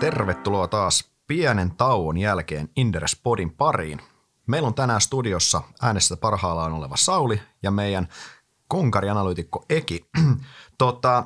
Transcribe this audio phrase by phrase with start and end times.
[0.00, 4.00] Tervetuloa taas pienen tauon jälkeen Inderes Podin pariin.
[4.46, 8.08] Meillä on tänään studiossa äänestä parhaillaan oleva Sauli ja meidän
[8.68, 10.10] konkarianalyytikko Eki.
[10.78, 11.24] tota,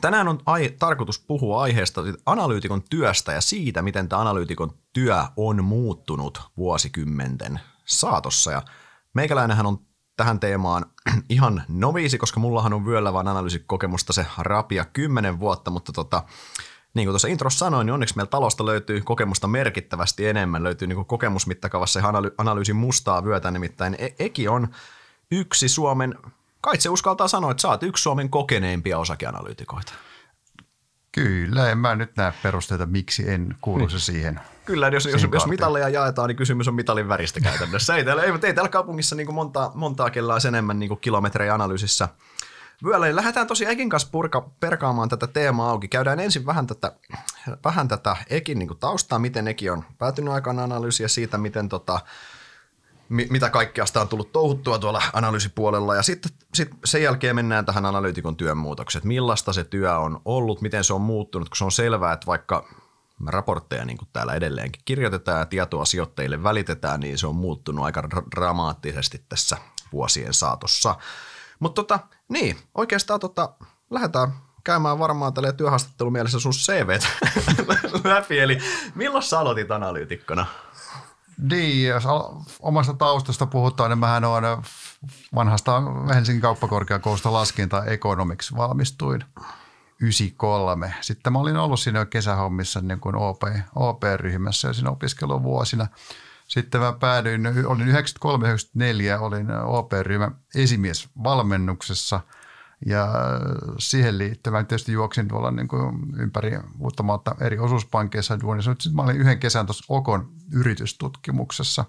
[0.00, 5.64] tänään on ai- tarkoitus puhua aiheesta analyytikon työstä ja siitä, miten tämä analyytikon työ on
[5.64, 8.52] muuttunut vuosikymmenten saatossa.
[8.52, 8.62] Ja
[9.14, 9.78] meikäläinenhän on
[10.16, 10.86] tähän teemaan
[11.28, 16.22] ihan noviisi, koska mullahan on vyöllä vaan analyysikokemusta se rapia kymmenen vuotta, mutta tota,
[16.94, 20.64] niin kuin tuossa introssa sanoin, niin onneksi meillä talosta löytyy kokemusta merkittävästi enemmän.
[20.64, 24.68] Löytyy niin kokemusmittakaavassa analy- analyysin mustaa vyötä, nimittäin e- Eki on
[25.30, 26.14] yksi Suomen,
[26.60, 29.92] kai se uskaltaa sanoa, että sä oot yksi Suomen kokeneimpia osakeanalyytikoita.
[31.12, 34.00] Kyllä, en mä nyt näe perusteita, miksi en kuuluisi niin.
[34.00, 34.40] siihen.
[34.64, 37.96] Kyllä, jos, jos, jos mitalleja jaetaan, niin kysymys on mitalin väristä käytännössä.
[37.96, 42.08] ei, täällä, ei, ei täällä kaupungissa niin montaa, montaa kellaa enemmän niin kilometrejä analyysissä–
[42.84, 43.16] vyöllä.
[43.16, 45.88] lähdetään tosi Ekin kanssa purka, perkaamaan tätä teemaa auki.
[45.88, 46.92] Käydään ensin vähän tätä,
[47.64, 52.00] vähän tätä Ekin niin taustaa, miten Eki on päätynyt aikana analyysiä siitä, miten tota,
[53.08, 55.94] mi, mitä kaikkea sitä on tullut touhuttua tuolla analyysipuolella.
[55.94, 59.04] Ja sitten sit sen jälkeen mennään tähän analyytikon työn muutokset.
[59.04, 62.68] Millaista se työ on ollut, miten se on muuttunut, kun se on selvää, että vaikka
[63.26, 68.08] raportteja niin kuin täällä edelleenkin kirjoitetaan ja tietoa sijoittajille välitetään, niin se on muuttunut aika
[68.36, 69.56] dramaattisesti tässä
[69.92, 70.96] vuosien saatossa.
[71.60, 71.98] Mutta tota,
[72.28, 73.54] niin, oikeastaan tota,
[73.90, 74.32] lähdetään
[74.64, 76.98] käymään varmaan tälle työhaastattelun mielessä sun CV
[78.04, 78.38] läpi.
[78.38, 78.58] Eli
[78.94, 80.46] milloin sä aloitit analyytikkona?
[81.50, 82.04] Niin, jos
[82.60, 84.62] omasta taustasta puhutaan, niin mähän on
[85.34, 85.82] vanhasta
[86.14, 89.24] Helsingin kauppakorkeakoulusta laskinta economics valmistuin
[90.00, 90.94] 93.
[91.00, 93.42] Sitten mä olin ollut siinä kesähommissa niin kuin OP,
[93.74, 95.86] OP-ryhmässä ja siinä opiskeluvuosina–
[96.48, 102.20] sitten mä päädyin, olin 93-94, olin OP-ryhmän esimies valmennuksessa
[102.86, 103.08] ja
[103.78, 107.04] siihen liittyvän tietysti juoksin tuolla niin kuin ympäri uutta
[107.40, 108.72] eri osuuspankkeissa duunissa.
[108.72, 111.84] Sitten mä olin yhden kesän tuossa Okon yritystutkimuksessa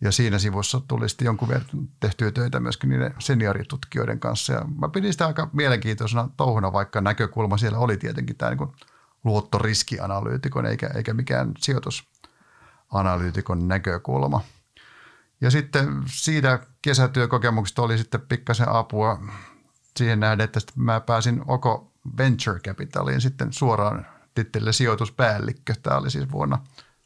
[0.00, 4.52] ja siinä sivussa tuli sitten jonkun verran tehtyä töitä myöskin niiden senioritutkijoiden kanssa.
[4.52, 8.72] Ja mä pidin sitä aika mielenkiintoisena touhuna, vaikka näkökulma siellä oli tietenkin tämä niin
[9.24, 12.08] luottoriskianalyytikon eikä, eikä mikään sijoitus
[12.92, 14.40] analyytikon näkökulma.
[15.40, 19.20] Ja sitten siitä kesätyökokemuksesta oli sitten pikkasen apua
[19.96, 25.74] siihen nähden, että mä pääsin Oko Venture Capitaliin sitten suoraan tittelille sijoituspäällikkö.
[25.82, 26.58] Tämä oli siis vuonna,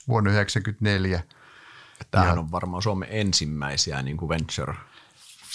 [0.09, 1.23] vuonna 1994.
[2.11, 4.75] Tämähän ja, on varmaan Suomen ensimmäisiä niin kuin venture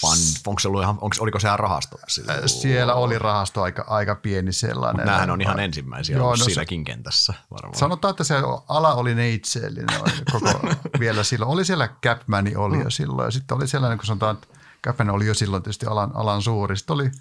[0.01, 1.97] fund, onko se ollut ihan, onko, oliko se rahasto?
[2.07, 4.95] Sillä, Siellä oli rahasto aika, aika pieni sellainen.
[4.95, 7.79] Mutta nämähän on ihan ensimmäisiä Joo, no siinäkin se, kentässä varmaan.
[7.79, 8.35] Sanotaan, että se
[8.69, 9.99] ala oli neitseellinen
[10.31, 10.59] koko
[10.99, 11.51] vielä silloin.
[11.51, 12.83] Oli siellä Capmani oli mm.
[12.83, 14.47] jo silloin ja sitten oli sellainen, kun sanotaan, että
[14.83, 16.77] Capman oli jo silloin tietysti alan, alan suuri.
[16.77, 17.11] Sitten oli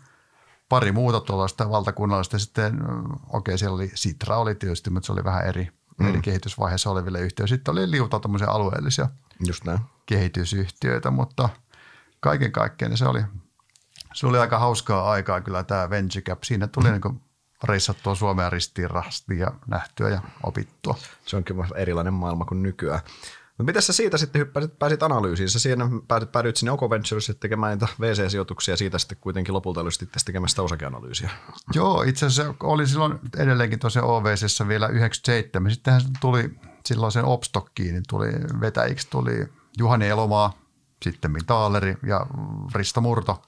[0.69, 2.39] pari muuta tuollaista valtakunnallista.
[2.39, 5.69] Sitten, okei, okay, siellä oli Sitra oli tietysti, mutta se oli vähän eri,
[5.99, 6.09] mm.
[6.09, 7.49] eri kehitysvaiheessa oleville yhtiöille.
[7.49, 9.09] Sitten oli liuta alueellisia
[9.47, 9.79] Just näin.
[10.06, 11.49] kehitysyhtiöitä, mutta–
[12.25, 13.23] kaiken kaikkiaan niin se oli,
[14.15, 16.43] se oli aika hauskaa aikaa kyllä tämä Venture Cap.
[16.43, 16.93] Siinä tuli mm.
[16.93, 17.21] niin
[17.65, 20.99] reissattua Suomea ristiin rasti ja nähtyä ja opittua.
[21.27, 23.01] Se on kyllä erilainen maailma kuin nykyään.
[23.49, 25.51] Mutta miten sä siitä sitten hyppäsit, pääsit analyysiin?
[25.51, 29.81] Sä siinä päädyit, päädyit sinne Oko Ventures tekemään niitä VC-sijoituksia ja siitä sitten kuitenkin lopulta
[29.81, 31.31] oli sitten tekemään sitä osakeanalyysiä.
[31.75, 35.71] Joo, itse asiassa oli silloin edelleenkin tosiaan OVCssä vielä 97.
[35.71, 39.49] Sittenhän tuli silloin sen Opstockiin, niin tuli vetäjiksi tuli
[39.79, 40.63] Juhani Elomaa,
[41.04, 42.26] sitten Taaleri ja
[42.75, 43.42] Risto Murto,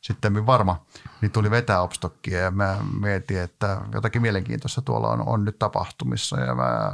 [0.00, 0.84] sitten varma,
[1.20, 6.40] niin tuli vetää Opstockia ja mä mietin, että jotakin mielenkiintoista tuolla on, on nyt tapahtumissa
[6.40, 6.92] ja mä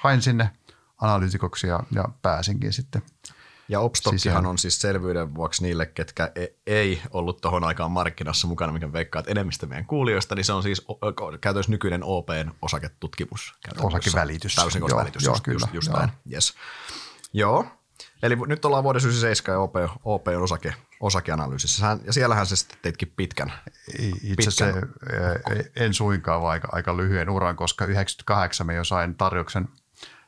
[0.00, 0.50] hain sinne
[1.00, 3.02] analyytikoksi ja, ja pääsinkin sitten
[3.68, 8.72] ja Opstockihan on siis selvyyden vuoksi niille, ketkä e- ei ollut tuohon aikaan markkinassa mukana,
[8.72, 10.86] mikä veikkaat enemmistö meidän kuulijoista, niin se on siis
[11.40, 13.54] käytössä nykyinen OPn osaketutkimus.
[13.78, 14.54] Osakevälitys.
[14.54, 15.98] Täysin joo, välitys, joo, just, kyllä, just, just joo.
[15.98, 16.10] näin.
[16.32, 16.54] Yes.
[17.32, 17.66] Joo,
[18.22, 19.74] Eli nyt ollaan vuoden 97 ja OP,
[20.04, 21.98] OP on osake, osakeanalyysissä.
[22.04, 23.52] Ja siellähän se sitten teitkin pitkän.
[24.22, 24.86] Itse asiassa
[25.76, 29.68] en suinkaan, vaan aika, aika lyhyen uran, koska 98 me jo sain tarjouksen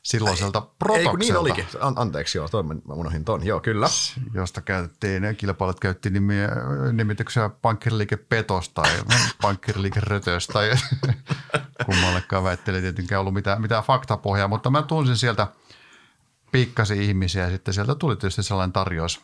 [0.03, 1.11] silloiselta protokselta.
[1.11, 1.65] Ei niin olikin.
[1.79, 3.45] An- anteeksi, joo, toi, mä unohdin ton.
[3.45, 3.87] Joo, kyllä.
[4.33, 6.49] Josta käytettiin, kilpailut käytti nimiä,
[6.93, 8.89] nimityksiä pankkiriliike Petos tai
[9.41, 10.71] pankkiriliike Rötös tai
[11.85, 15.47] kummallekaan väitteli tietenkään ollut mitään, mitään faktapohjaa, mutta mä tunsin sieltä–
[16.51, 19.21] piikkasi ihmisiä ja sitten sieltä tuli tietysti sellainen tarjous,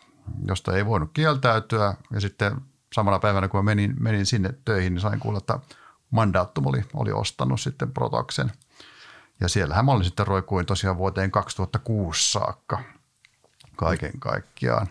[0.48, 2.62] josta ei voinut kieltäytyä ja sitten
[2.94, 5.60] samana päivänä kun menin, menin sinne töihin, niin sain kuulla, että
[6.12, 8.52] Mandatum oli, oli ostanut sitten Protoksen.
[9.40, 12.80] Ja siellähän mä olin sitten roikuin tosiaan vuoteen 2006 saakka
[13.76, 14.88] kaiken kaikkiaan,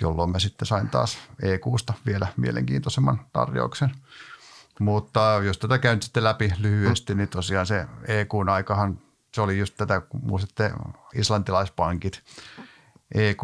[0.00, 3.90] jolloin mä sitten sain taas E6 vielä mielenkiintoisemman tarjouksen.
[4.80, 8.98] Mutta jos tätä käyn sitten läpi lyhyesti, niin tosiaan se EQn aikahan,
[9.34, 10.72] se oli just tätä, kun muistatte
[11.14, 12.22] islantilaispankit.
[13.14, 13.42] EQ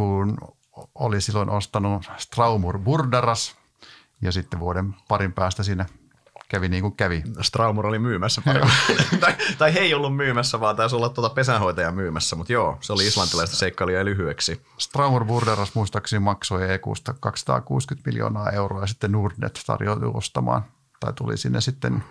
[0.95, 3.57] oli silloin ostanut Straumur Burdaras
[4.23, 5.87] ja sitten vuoden parin päästä siinä
[6.49, 7.23] kävi niin kuin kävi.
[7.41, 8.43] Straumur oli myymässä
[9.21, 12.93] tai, tai he ei ollut myymässä, vaan taisi olla tuota pesänhoitaja myymässä, mutta joo, se
[12.93, 14.63] oli islantilaista seikkailija lyhyeksi.
[14.79, 20.65] Straumur Burderas muistaakseni maksoi EQsta 260 miljoonaa euroa ja sitten Nordnet tarjoutui ostamaan
[21.01, 22.05] tai tuli sinne sitten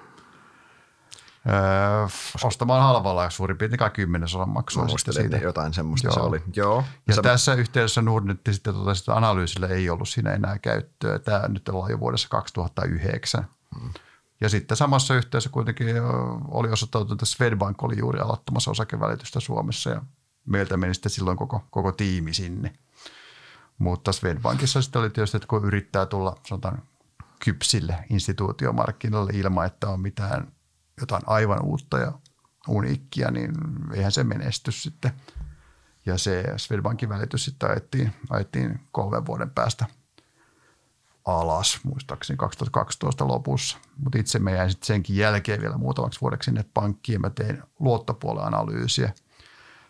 [1.50, 2.08] Öö,
[2.44, 4.84] ostamaan halvalla ja suurin piirtein kai kymmenesosan maksoi.
[4.84, 5.38] Mä siitä.
[5.38, 6.14] jotain semmoista Joo.
[6.14, 6.42] se oli.
[6.56, 6.84] Joo.
[7.08, 7.22] Ja Sä...
[7.22, 11.20] tässä yhteydessä Nordnet sitten totesi, että analyysillä ei ollut siinä enää käyttöä.
[11.20, 13.46] Tämä nyt ollaan jo vuodessa 2009.
[13.80, 13.90] Hmm.
[14.42, 15.88] Ja sitten samassa yhteydessä kuitenkin
[16.48, 20.02] oli osoittautunut, että Swedbank oli juuri aloittamassa osakevälitystä Suomessa ja
[20.46, 22.74] meiltä meni sitten silloin koko, koko tiimi sinne.
[23.78, 26.82] Mutta Swedbankissa sitten oli tietysti, että kun yrittää tulla sanotaan
[27.46, 30.52] kypsille instituutiomarkkinoille ilman, että on mitään
[31.00, 32.12] jotain aivan uutta ja
[32.68, 33.52] uniikkia, niin
[33.94, 35.12] eihän se menesty sitten.
[36.06, 39.86] Ja se Swedbankin välitys sitten ajettiin, ajettiin kolmen vuoden päästä–
[41.26, 43.78] alas, muistaakseni 2012 lopussa.
[43.98, 48.46] Mutta itse me jäin sitten senkin jälkeen vielä muutamaksi vuodeksi sinne pankkiin mä tein luottopuolen
[48.46, 49.14] analyysiä.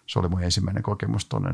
[0.06, 1.52] Se oli mun ensimmäinen kokemus tuonne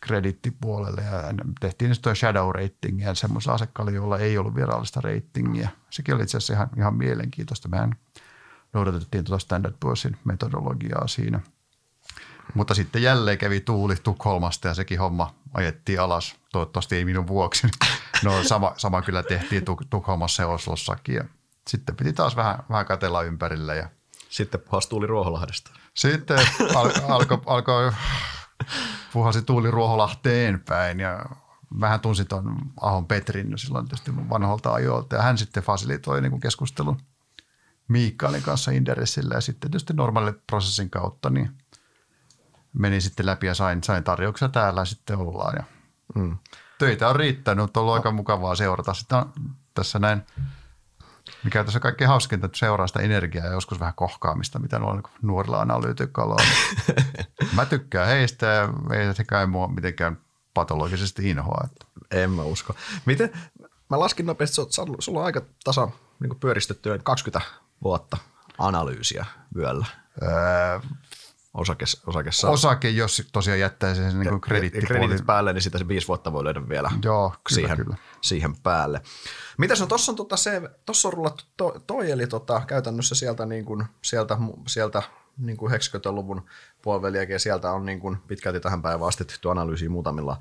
[0.00, 1.22] kredittipuolelle ja
[1.60, 5.68] tehtiin sitten shadow ratingia semmoisella asiakkaalla, jolla ei ollut virallista ratingia.
[5.90, 7.68] Sekin oli itse asiassa ihan, ihan mielenkiintoista.
[7.68, 7.94] Mehän
[8.74, 11.40] noudatettiin tuota Standard Poor'sin metodologiaa siinä–
[12.54, 16.36] mutta sitten jälleen kävi tuuli Tukholmasta ja sekin homma ajettiin alas.
[16.52, 17.68] Toivottavasti ei minun vuoksi.
[18.24, 21.14] No sama, sama kyllä tehtiin Tuk- Tukholmassa ja Oslossakin.
[21.14, 21.24] Ja
[21.68, 23.76] sitten piti taas vähän, vähän katella ympärille.
[23.76, 23.88] Ja
[24.28, 25.70] sitten puhasi tuuli Ruoholahdesta.
[25.94, 26.38] Sitten
[26.74, 27.72] al- alkoi alko,
[29.12, 31.26] puhasi tuuli Ruoholahteen päin ja
[31.80, 35.16] vähän tunsin tuon Ahon Petrin silloin tietysti vanholta ajoilta.
[35.16, 37.00] Ja hän sitten fasilitoi niin keskustelun
[37.88, 41.50] Miikkailin kanssa Inderesillä ja sitten tietysti normaalin prosessin kautta niin–
[42.74, 45.54] menin sitten läpi ja sain, sain tarjouksia täällä sitten ollaan.
[45.56, 45.64] Ja
[46.14, 46.38] mm.
[46.78, 48.92] Töitä on riittänyt, on ollut aika mukavaa seurata.
[49.12, 49.32] On
[49.74, 50.22] tässä näin,
[51.44, 55.60] mikä tässä kaikkein hauskinta, että seuraa sitä energiaa ja joskus vähän kohkaamista, mitä nuo nuorilla
[55.60, 56.46] analyytikoilla on.
[57.54, 60.18] mä tykkään heistä ja ei se kai mua mitenkään
[60.54, 61.68] patologisesti inhoa.
[62.10, 62.74] En mä usko.
[63.06, 63.30] Miten,
[63.90, 64.56] mä laskin nopeasti,
[64.98, 65.88] sulla on aika tasa
[66.20, 67.46] niin pyöristettyä 20
[67.84, 68.16] vuotta
[68.58, 69.26] analyysiä
[69.56, 69.86] vyöllä.
[70.22, 70.80] Öö,
[71.54, 72.50] osake, osake saa.
[72.50, 76.68] Osake, jos tosiaan jättää sen niin krediitit päälle, niin sitä se viisi vuotta voi löydä
[76.68, 77.96] vielä Joo, kyllä, siihen, kyllä.
[78.20, 79.00] siihen päälle.
[79.58, 83.46] Mitäs no tuossa on, tota se, tossa on rullattu to, toi, eli tota, käytännössä sieltä,
[83.46, 85.02] niin kuin, sieltä, sieltä
[85.38, 86.46] niin kuin 90-luvun
[86.82, 90.36] puoliväliäkin, ja sieltä on niin kuin pitkälti tähän päivään asti tehty analyysiä muutamilla,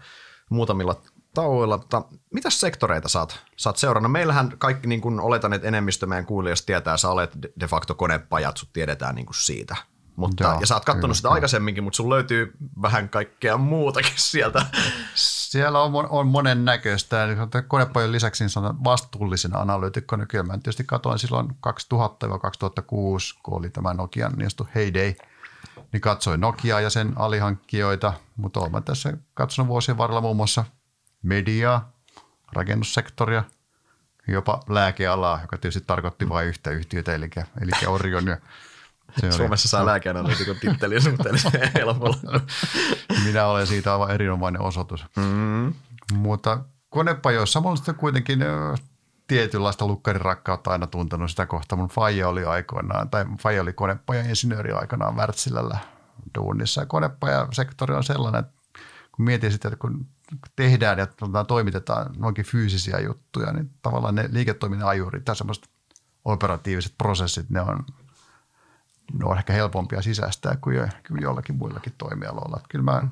[0.50, 1.01] muutamilla
[1.33, 1.77] tauoilla.
[1.77, 2.01] Mutta
[2.33, 4.12] mitä sektoreita saat, saat seurannut?
[4.12, 8.57] Meillähän kaikki, niin kuin oletan, että enemmistö meidän kuulijasta tietää, sä olet de facto konepajat,
[8.57, 9.75] sut tiedetään niin kuin siitä–
[10.15, 14.65] mutta, Joo, ja sä oot katsonut sitä aikaisemminkin, mutta sun löytyy vähän kaikkea muutakin sieltä.
[15.15, 17.27] Siellä on, on monen näköistä.
[17.68, 20.47] Konepajon lisäksi niin vastuullisena analyytikko nykyään.
[20.47, 21.53] Mä tietysti katsoin silloin 2000-2006,
[23.44, 25.13] kun oli tämä Nokian niin Heyday,
[25.91, 30.65] niin katsoin Nokiaa ja sen alihankkijoita, mutta olen tässä katsonut vuosien varrella muun muassa
[31.23, 31.91] mediaa,
[32.53, 33.43] rakennussektoria,
[34.27, 37.29] jopa lääkealaa, joka tietysti tarkoitti vain yhtä yhtiötä, eli,
[37.61, 38.37] eli Orion ja
[39.19, 42.42] se Suomessa saa lääkeanalyytikon titteli suhteellisen helpolla.
[43.25, 45.06] Minä olen siitä aivan erinomainen osoitus.
[45.15, 45.73] Mm-hmm.
[46.13, 48.39] Mutta konepajoissa on sitten kuitenkin
[49.27, 50.21] tietynlaista lukkarin
[50.68, 51.77] aina tuntenut sitä kohtaa.
[51.77, 55.77] Mun faija oli aikoinaan, tai faija oli konepajan insinööri aikanaan Wärtsilällä
[56.37, 56.81] duunissa.
[56.81, 58.53] Ja konepajasektori on sellainen, että
[59.11, 60.07] kun mietin sitä, että kun
[60.56, 61.07] tehdään ja
[61.47, 65.69] toimitetaan noinkin fyysisiä juttuja, niin tavallaan ne liiketoiminnan ajurit ja semmoiset
[66.25, 67.85] operatiiviset prosessit, ne on
[69.13, 72.57] ne on ehkä helpompia sisäistää kuin, jo, kuin jollakin muillakin toimialoilla.
[72.57, 73.04] Että kyllä mä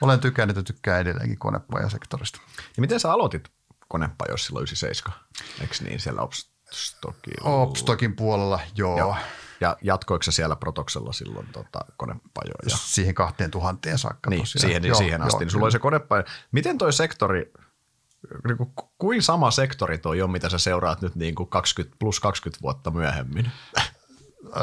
[0.00, 2.40] olen tykännyt ja tykkään edelleenkin konepajasektorista.
[2.76, 3.48] Ja miten sä aloitit
[3.88, 5.18] konepajoissa silloin 97?
[5.60, 7.42] Eikö niin siellä Opstokin?
[7.42, 8.98] Opstokin puolella, joo.
[8.98, 9.16] joo.
[9.62, 12.76] Ja jatkoiko siellä Protoksella silloin tota, konepajoja?
[12.76, 14.60] Siihen kahteen tuhanteen saakka niin, tosiaan.
[14.60, 15.34] Siihen, joo, siihen asti.
[15.34, 16.22] Joo, niin sulla oli se konepajo.
[16.52, 17.52] Miten toi sektori,
[18.46, 22.20] niin kuin, kuin sama sektori toi on, mitä sä seuraat nyt niin kuin 20 plus
[22.20, 23.50] 20 vuotta myöhemmin?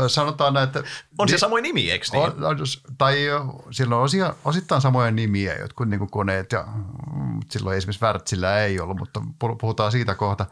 [0.08, 0.84] sanotaan, että...
[1.18, 2.24] On se ni- samoin nimi, eikö niin?
[2.24, 2.58] On, on,
[2.98, 3.18] tai
[3.72, 6.65] sillä on osia, osittain samoja nimiä, jotkut niin kuin koneet, ja
[7.13, 9.22] mm, silloin esimerkiksi Wärtsillä ei ollut, mutta
[9.62, 10.46] puhutaan siitä kohta.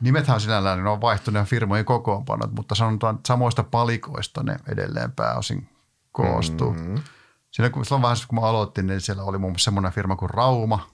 [0.00, 5.68] Nimethän sinällään ne on vaihtuneet firmojen kokoonpanot, mutta sanotaan, että samoista palikoista ne edelleen pääosin
[6.12, 6.72] koostuu.
[6.72, 7.02] Mm-hmm.
[7.50, 10.30] Siinä kun, silloin vaiheessa, kun mä aloitin, niin siellä oli muun muassa semmoinen firma kuin
[10.30, 10.90] Rauma,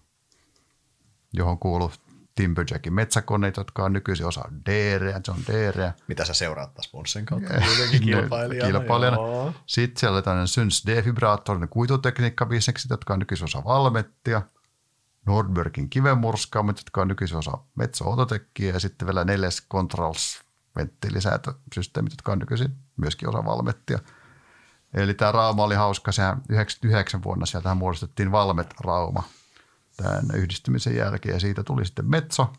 [1.33, 1.91] johon kuului
[2.35, 5.93] Timberjackin metsäkoneita, jotka on nykyisin osa Deereä, John Deereä.
[6.09, 7.55] Mitä sä seuraat taas Sponsen kautta?
[8.05, 8.71] kilpailijana.
[8.71, 9.17] kilpailijana.
[9.67, 14.43] Sitten siellä oli tämmöinen Syns defibraattorinen kuitutekniikkabisnekset, jotka on nykyisin osa Valmettia.
[15.27, 18.05] Nordbergin kivenmurskaamat, jotka on nykyisin osa Metso
[18.59, 20.43] ja sitten vielä neljäs Controls
[20.77, 23.99] venttiilisäätösysteemit, jotka on nykyisin myöskin osa Valmettia.
[24.95, 29.23] Eli tämä Rauma oli hauska, sehän 99 vuonna sieltä muodostettiin Valmet Rauma
[29.97, 32.53] tämän yhdistymisen jälkeen ja siitä tuli sitten Metso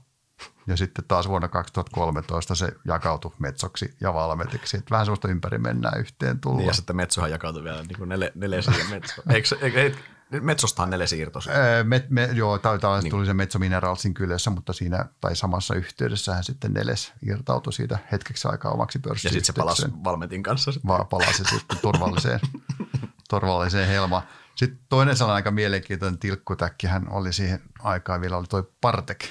[0.68, 4.78] ja sitten taas vuonna 2013 se jakautui Metsoksi ja Valmetiksi.
[4.78, 6.58] Että vähän semmoista ympäri mennään yhteen tullut.
[6.58, 9.22] Niin ja sitten Metsohan jakautui vielä niin kuin nele, nelesiin ja Metso.
[9.30, 9.98] Eikö, eikö,
[10.42, 11.50] Metsostahan nelesiirtos.
[11.84, 13.12] Me, me, joo, tai niin.
[13.12, 18.48] tuli se Metso Mineralsin kylässä, mutta siinä tai samassa yhteydessähän sitten Neles irtautui siitä hetkeksi
[18.48, 19.40] aikaa omaksi pörssiyhteisöön.
[19.40, 20.72] Ja sitten se palasi Valmetin kanssa.
[20.88, 22.40] Va, palasi sitten turvalliseen,
[23.30, 24.24] turvalliseen helmaan.
[24.56, 29.26] Sitten toinen sellainen aika mielenkiintoinen tilkkutäkkihän oli siihen aikaan vielä oli toi Partek.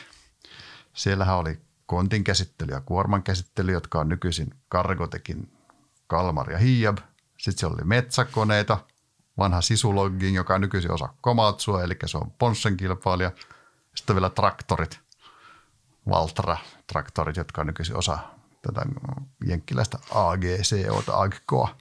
[0.93, 5.53] Siellähän oli kontin käsittely ja kuorman käsittely, jotka on nykyisin Cargotekin
[6.07, 6.99] Kalmar ja Hiab.
[7.39, 8.79] Sitten siellä oli metsäkoneita–
[9.39, 13.31] vanha Sisulogging, joka on nykyisin osa Komatsua, eli se on Ponssen kilpailija.
[13.95, 15.01] Sitten vielä traktorit,
[16.09, 18.19] Valtra-traktorit, jotka on nykyisin osa
[18.62, 18.83] tätä
[19.47, 21.77] jenkkiläistä AGC, AGKOa.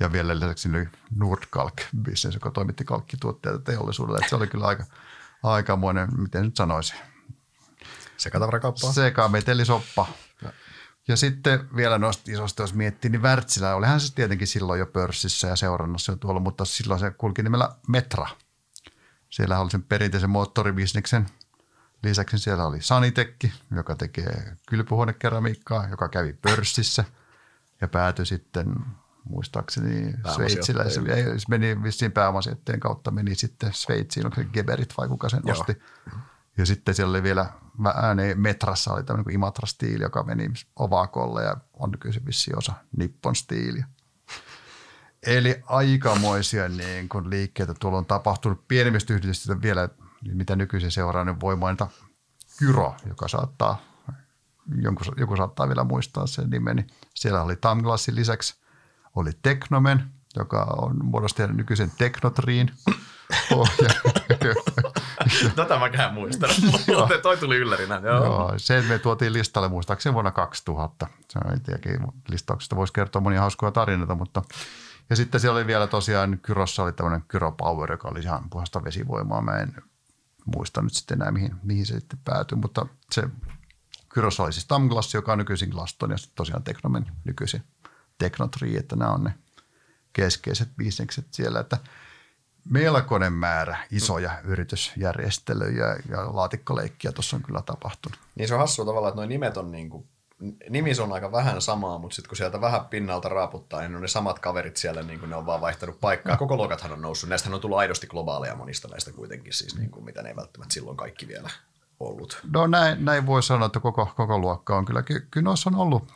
[0.00, 0.68] Ja vielä lisäksi
[1.16, 4.18] Nordkalk business, joka toimitti kalkkituotteita teollisuudelle.
[4.18, 4.84] Että se oli kyllä aika,
[5.42, 6.96] aikamoinen, miten nyt sanoisin.
[8.16, 8.92] Sekatavarakauppaa.
[8.92, 10.06] Sekametelisoppa.
[11.08, 15.48] Ja sitten vielä noista isosta, jos miettii, niin Wärtsilä, olihan se tietenkin silloin jo pörssissä
[15.48, 18.26] ja seurannassa jo tuolla, mutta silloin se kulki nimellä Metra.
[19.30, 21.26] Siellä oli sen perinteisen moottoribisneksen
[22.04, 27.04] lisäksi siellä oli Sanitekki, joka tekee kylpyhuonekeramiikkaa, joka kävi pörssissä
[27.80, 28.74] ja päätyi sitten
[29.24, 30.90] muistaakseni Sveitsillä.
[30.90, 31.00] Se
[31.48, 35.58] meni vissiin pääomasijoitteen kautta, meni sitten Sveitsiin, onko se Geberit vai kuka sen Joo.
[35.58, 35.82] osti.
[36.58, 37.46] Ja sitten siellä oli vielä
[38.14, 43.86] niin Metrassa oli tämmöinen kuin Imatra-stiili, joka meni Ovakolle ja on nykyisin osa Nippon stiiliä.
[45.26, 48.68] Eli aikamoisia niin kun liikkeitä tuolla on tapahtunut.
[48.68, 49.88] Pienemmistä yhdistöistä vielä,
[50.32, 51.88] mitä nykyisin seuraa, niin voi mainita
[52.58, 53.82] Kyro, joka saattaa,
[54.80, 56.86] joku, joku saattaa vielä muistaa sen nimen.
[57.14, 58.54] Siellä oli Tamglassin lisäksi,
[59.14, 62.70] oli Teknomen, joka on muodostanut nykyisen Teknotriin
[63.50, 63.90] pohja.
[65.56, 66.50] Tätä mäkään muistan.
[67.22, 68.00] Toi tuli yllärinä.
[68.04, 68.24] Joo.
[68.24, 71.06] Joo, se me tuotiin listalle muistaakseni vuonna 2000.
[71.30, 74.42] Se on tiedäkin, listauksesta voisi kertoa monia hauskoja tarinoita, mutta
[75.10, 78.84] ja sitten siellä oli vielä tosiaan, Kyrossa oli tämmöinen Kyro Power, joka oli ihan puhasta
[78.84, 79.42] vesivoimaa.
[79.42, 79.74] Mä en
[80.56, 83.22] muista nyt sitten enää, mihin, mihin se sitten päätyi, mutta se
[84.08, 87.62] Kyrossa oli siis Tamglass, joka on nykyisin Glaston ja sitten tosiaan Teknomen nykyisin
[88.18, 89.34] Teknotree, että nämä on ne
[90.12, 91.78] keskeiset bisnekset siellä, että–
[92.70, 98.18] melkoinen määrä isoja yritysjärjestelyjä ja laatikkoleikkiä tuossa on kyllä tapahtunut.
[98.34, 100.08] Niin se on hassua tavallaan, että nuo nimet on niin kuin,
[100.70, 104.08] nimis on aika vähän samaa, mutta sitten kun sieltä vähän pinnalta raaputtaa, niin on ne
[104.08, 106.36] samat kaverit siellä, niin kuin ne on vaan vaihtanut paikkaa.
[106.36, 107.28] Koko luokathan on noussut.
[107.28, 110.74] Näistähän on tullut aidosti globaaleja monista näistä kuitenkin, siis niin kuin, mitä ne ei välttämättä
[110.74, 111.50] silloin kaikki vielä
[112.00, 112.40] ollut.
[112.52, 116.12] No näin, näin voi sanoa, että koko, koko luokka on kyllä, kyllä on ollut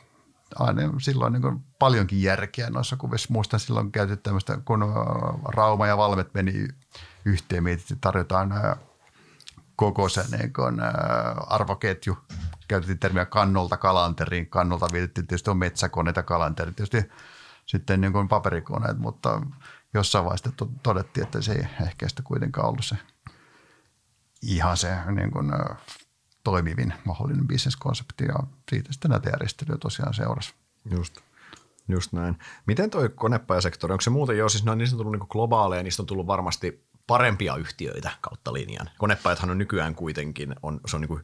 [0.56, 3.32] aina silloin niin paljonkin järkeä noissa kuvissa.
[3.32, 4.92] Muistan silloin käytetty tämmöistä, kun
[5.44, 6.68] Rauma ja Valmet meni
[7.24, 8.54] yhteen, mietittiin, tarjotaan
[9.76, 10.76] koko se niin kuin,
[11.46, 12.18] arvoketju.
[12.68, 14.46] Käytettiin termiä kannolta kalanteriin.
[14.46, 17.10] Kannolta viitettiin tietysti on metsäkoneita kalanteri, tietysti
[17.66, 19.40] sitten niin kuin paperikoneet, mutta
[19.94, 20.50] jossain vaiheessa
[20.82, 22.96] todettiin, että se ei ehkä sitä kuitenkaan ollut se
[24.42, 25.50] ihan se niin kuin,
[26.45, 28.35] toimivin mahdollinen bisneskonsepti ja
[28.71, 30.54] siitä sitten näitä järjestelyjä tosiaan seurasi.
[30.90, 31.21] Just.
[31.88, 32.38] Just näin.
[32.66, 36.02] Miten toi konepajasektori, onko se muuten jo, siis no, niistä on tullut niin globaaleja, niistä
[36.02, 38.90] on tullut varmasti parempia yhtiöitä kautta linjan.
[38.99, 41.23] Konepajathan on nykyään kuitenkin, on, se on niin kuin,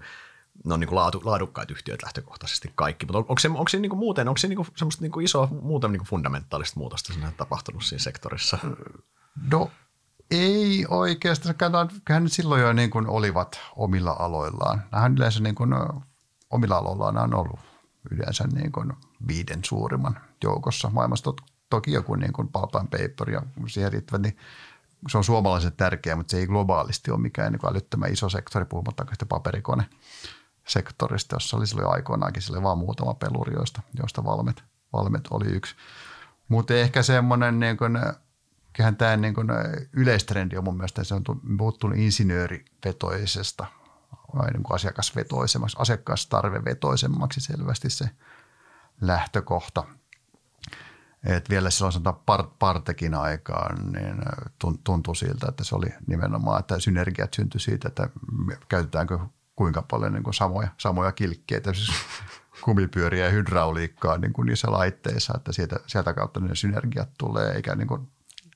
[0.64, 3.90] ne on niin kuin laadu, laadukkaat yhtiöt lähtökohtaisesti kaikki, mutta onko se, onko se niin
[3.90, 7.12] kuin muuten, onko se niin kuin semmoista niin kuin isoa muuten niin kuin fundamentaalista muutosta
[7.36, 8.58] tapahtunut siinä sektorissa?
[9.50, 9.70] No
[10.30, 11.54] ei oikeastaan.
[12.04, 14.82] Kyllähän silloin jo niin kuin olivat omilla aloillaan.
[14.92, 15.74] Nämähän yleensä niin kuin
[16.50, 17.60] omilla aloillaan on ollut
[18.10, 18.92] yleensä niin kuin
[19.28, 21.32] viiden suurimman joukossa maailmassa.
[21.70, 24.36] Toki joku niin kuin pulp and paper ja siihen riittävät, niin
[25.08, 29.14] se on suomalaisen tärkeä, mutta se ei globaalisti ole mikään niin älyttömän iso sektori, puhumattakaan
[29.14, 29.84] sitä paperikone
[30.66, 35.74] sektorista, jossa oli silloin aikoinaankin sille vaan muutama peluri, joista, joista valmet, valmet oli yksi.
[36.48, 37.98] Mutta ehkä semmoinen niin kuin
[38.74, 39.48] kyllähän tämä niin kuin
[39.92, 43.66] yleistrendi on mun mielestä, se on muuttunut insinöörivetoisesta
[44.52, 48.10] niin kuin asiakasvetoisemmaksi, asiakastarvevetoisemmaksi selvästi se
[49.00, 49.84] lähtökohta.
[51.24, 54.16] Et vielä silloin sanotaan Partekin aikaan, niin
[54.84, 58.08] tuntui siltä, että se oli nimenomaan, että synergiat syntyi siitä, että
[58.68, 59.18] käytetäänkö
[59.56, 61.90] kuinka paljon niin kuin samoja, samoja kilkkeitä, siis
[62.64, 67.74] kumipyöriä ja hydrauliikkaa niin kuin niissä laitteissa, että sieltä, sieltä kautta ne synergiat tulee, eikä
[67.74, 68.08] niin kuin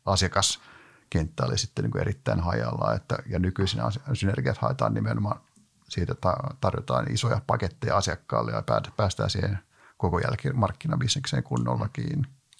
[0.08, 2.94] asiakaskenttä oli sitten niin kuin erittäin hajalla.
[2.94, 3.80] Että, ja nykyisin
[4.12, 5.40] synergiat haetaan nimenomaan
[5.88, 8.62] siitä, että tarjotaan isoja paketteja asiakkaalle ja
[8.96, 9.58] päästään siihen
[9.96, 11.88] koko jälkimarkkinabisnekseen kunnolla.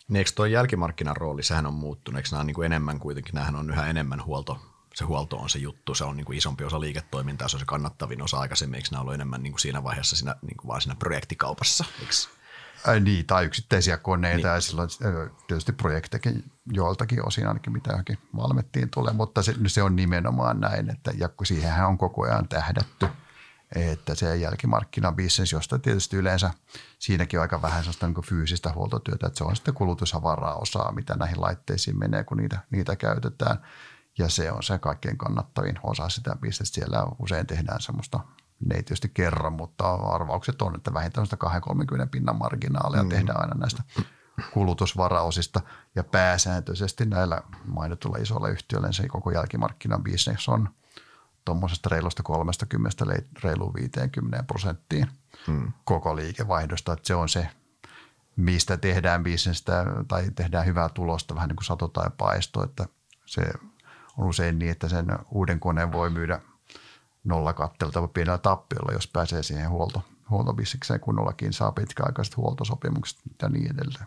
[0.09, 3.35] Niin eikö tuo jälkimarkkinan rooli, sehän on muuttunut, eikö nämä on niin kuin enemmän kuitenkin,
[3.35, 4.61] nämähän on yhä enemmän huolto,
[4.95, 7.67] se huolto on se juttu, se on niin kuin isompi osa liiketoimintaa, se on se
[7.67, 10.81] kannattavin osa aikaisemmin, eikö nämä ollut enemmän niin kuin siinä vaiheessa siinä, niin kuin vaan
[10.81, 12.38] siinä projektikaupassa, eikö?
[12.87, 14.55] Ai niin, tai yksittäisiä koneita niin.
[14.55, 14.89] ja silloin
[15.47, 20.91] tietysti projektekin joiltakin osin ainakin mitä johonkin valmettiin tulee, mutta se, se on nimenomaan näin,
[20.91, 23.07] että ja siihenhän on koko ajan tähdätty,
[23.75, 26.51] että se jälkimarkkinabisnes, josta tietysti yleensä
[26.99, 31.17] siinäkin on aika vähän sellaista niin fyysistä huoltotyötä, että se on sitten kulutusavaraa osaa, mitä
[31.17, 33.57] näihin laitteisiin menee, kun niitä, niitä käytetään.
[34.19, 36.75] Ja se on se kaikkein kannattavin osa sitä bisnestä.
[36.75, 38.21] Siellä usein tehdään semmoista
[38.61, 41.27] ne ei tietysti kerran, mutta arvaukset on, että vähintään
[42.05, 43.09] 2-30 pinnan marginaalia mm.
[43.09, 43.83] tehdään aina näistä
[44.53, 45.61] kulutusvaraosista.
[45.95, 50.69] Ja pääsääntöisesti näillä mainituilla isoilla yhtiöillä se koko jälkimarkkinan bisnes on
[51.45, 53.05] tuommoisesta reilusta 30
[53.45, 55.07] reiluun 50 prosenttiin
[55.47, 55.73] mm.
[55.85, 56.93] koko liikevaihdosta.
[56.93, 57.49] Että se on se,
[58.37, 62.65] mistä tehdään bisnestä tai tehdään hyvää tulosta, vähän niin kuin sato tai paisto.
[62.65, 62.87] Että
[63.27, 63.43] se
[64.17, 66.41] on usein niin, että sen uuden koneen voi myydä–
[67.25, 73.75] nolla kattelta pienellä tappiolla, jos pääsee siihen huolto, huoltobisnekseen kunnollakin, saa pitkäaikaiset huoltosopimukset ja niin
[73.75, 74.07] edelleen.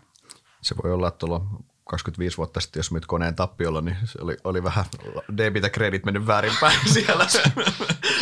[0.60, 1.46] Se voi olla, että tuolla
[1.84, 4.84] 25 vuotta sitten, jos myit koneen tappiolla, niin se oli, oli vähän
[5.36, 7.26] debit ja kredit mennyt väärinpäin siellä.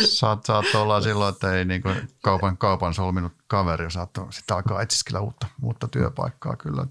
[0.05, 4.81] Saat, saat olla silloin, että ei niin kuin kaupan, kaupan solminut kaveri, saat sitten alkaa
[4.81, 6.85] etsiskellä uutta, uutta työpaikkaa kyllä.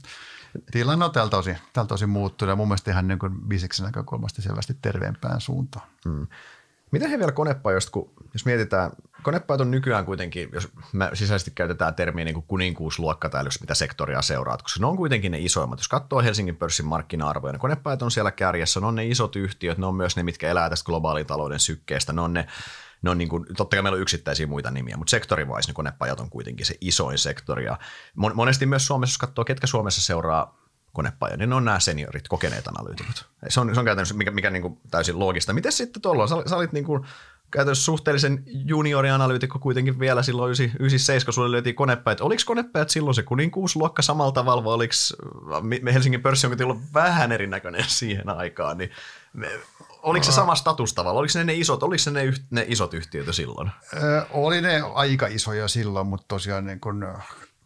[0.71, 4.43] Tilanne on tältä osin, tältä osin muuttunut ja mun mielestä ihan niin kuin biseksen näkökulmasta
[4.43, 5.87] selvästi terveempään suuntaan.
[6.05, 6.27] Hmm.
[6.91, 8.91] Miten he vielä konepajoista, kun jos mietitään,
[9.23, 13.75] konepajat on nykyään kuitenkin, jos me sisäisesti käytetään termiä niin kuin kuninkuusluokka tai jos mitä
[13.75, 15.79] sektoria seuraat, koska ne on kuitenkin ne isoimmat.
[15.79, 19.79] Jos katsoo Helsingin pörssin markkina-arvoja, ne konepajat on siellä kärjessä, ne on ne isot yhtiöt,
[19.79, 22.47] ne on myös ne, mitkä elää tästä globaalin talouden sykkeestä, ne on ne
[23.03, 26.21] ne on niin kuin, totta kai meillä on yksittäisiä muita nimiä, mutta sektorivais ne konepajat
[26.21, 27.65] on kuitenkin se isoin sektori.
[27.65, 27.79] Ja
[28.15, 30.60] monesti myös Suomessa, jos katsoo, ketkä Suomessa seuraa
[30.93, 33.27] konepaja, niin ne on nämä seniorit, kokeneet analyytikot.
[33.49, 35.53] Se on, se on käytännössä mikä, mikä niin kuin täysin loogista.
[35.53, 37.05] Miten sitten tuolla, sä, sä olit niin kuin
[37.51, 42.21] käytännössä suhteellisen juniorianalyytikko kuitenkin vielä silloin 97, sulle löytiin konepäät.
[42.21, 44.95] Oliko konepäät silloin se kuninkuusluokka samalla tavalla, vai oliko
[45.83, 48.91] me Helsingin pörssi on ollut vähän erinäköinen siihen aikaan, niin
[49.33, 49.49] me,
[50.03, 51.21] oliko se sama status tavalla?
[51.21, 53.71] Oliko ne, ne isot, oliko ne, ne, yht, ne isot yhtiöt jo silloin?
[53.95, 57.07] Ö, oli ne aika isoja silloin, mutta tosiaan niin kun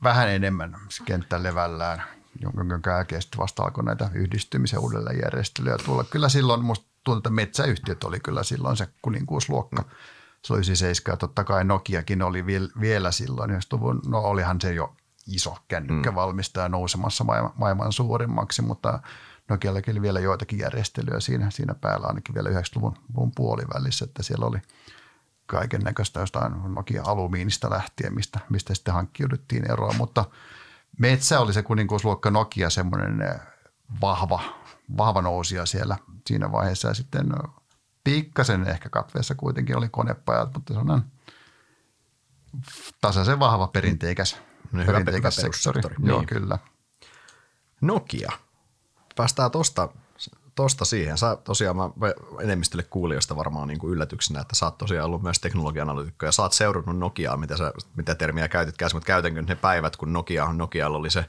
[0.03, 2.03] vähän enemmän kenttä levällään
[2.43, 6.05] jonka jälkeen sitten vasta alkoi näitä yhdistymisen uudelleenjärjestelyjä tulla.
[6.05, 9.83] Kyllä silloin musta tuntuu, että metsäyhtiöt oli kyllä silloin se kuninkuusluokka.
[9.83, 9.89] Mm.
[10.45, 12.47] Se oli 97 ja totta kai Nokiakin oli
[12.81, 13.51] vielä silloin,
[14.07, 14.95] no olihan se jo
[15.27, 16.73] iso kännykkävalmistaja mm.
[16.73, 17.25] nousemassa
[17.57, 19.01] maailman suurimmaksi, mutta
[19.49, 24.59] Nokiallakin oli vielä joitakin järjestelyjä siinä, siinä päällä ainakin vielä 90-luvun puolivälissä, että siellä oli
[25.47, 30.25] kaiken näköistä jostain Nokia alumiinista lähtien, mistä, mistä sitten hankkiuduttiin eroa, mutta–
[30.99, 33.41] Metsä oli se kuninkuusluokka Nokia semmoinen eh,
[34.01, 34.41] vahva,
[34.97, 37.51] vahva nousija siellä siinä vaiheessa ja sitten eh,
[38.05, 41.03] pikkasen ehkä katveessa kuitenkin oli konepajat, mutta se on
[43.01, 44.37] tasaisen vahva perinteikäs,
[44.73, 45.95] no, perinteikäs sektori.
[45.99, 46.09] Niin.
[46.09, 46.59] Joo, kyllä.
[47.81, 48.33] Nokia.
[49.17, 49.89] Päästään tuosta
[50.55, 51.19] tosta siihen.
[51.19, 51.91] Sä tosiaan, mä
[52.41, 56.43] enemmistölle kuulijoista varmaan niin kuin yllätyksenä, että sä oot tosiaan ollut myös teknologia-analytikko ja sä
[56.43, 60.99] oot seurannut Nokiaa, mitä, sä, mitä termiä käytitkään, mutta käytänkö ne päivät, kun Nokia, Nokialla
[60.99, 61.25] oli se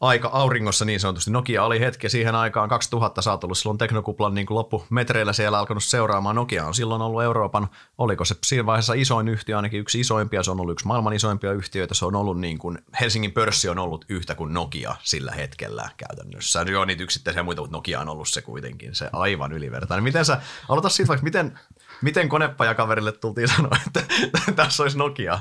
[0.00, 1.30] aika auringossa niin sanotusti.
[1.30, 6.36] Nokia oli hetki siihen aikaan 2000 sä ollut silloin teknokuplan niin loppumetreillä siellä alkanut seuraamaan.
[6.36, 10.50] Nokia on silloin ollut Euroopan, oliko se siinä vaiheessa isoin yhtiö, ainakin yksi isoimpia, se
[10.50, 14.04] on ollut yksi maailman isoimpia yhtiöitä, se on ollut niin kuin, Helsingin pörssi on ollut
[14.08, 16.62] yhtä kuin Nokia sillä hetkellä käytännössä.
[16.62, 20.04] Joo, niitä yksittäisiä muita, mutta Nokia on ollut se kuitenkin, se aivan ylivertainen.
[20.04, 21.58] Miten sä, aloita siitä vaikka, miten,
[22.02, 24.02] miten konepajakaverille tultiin sanoa, että
[24.56, 25.40] tässä olisi Nokia?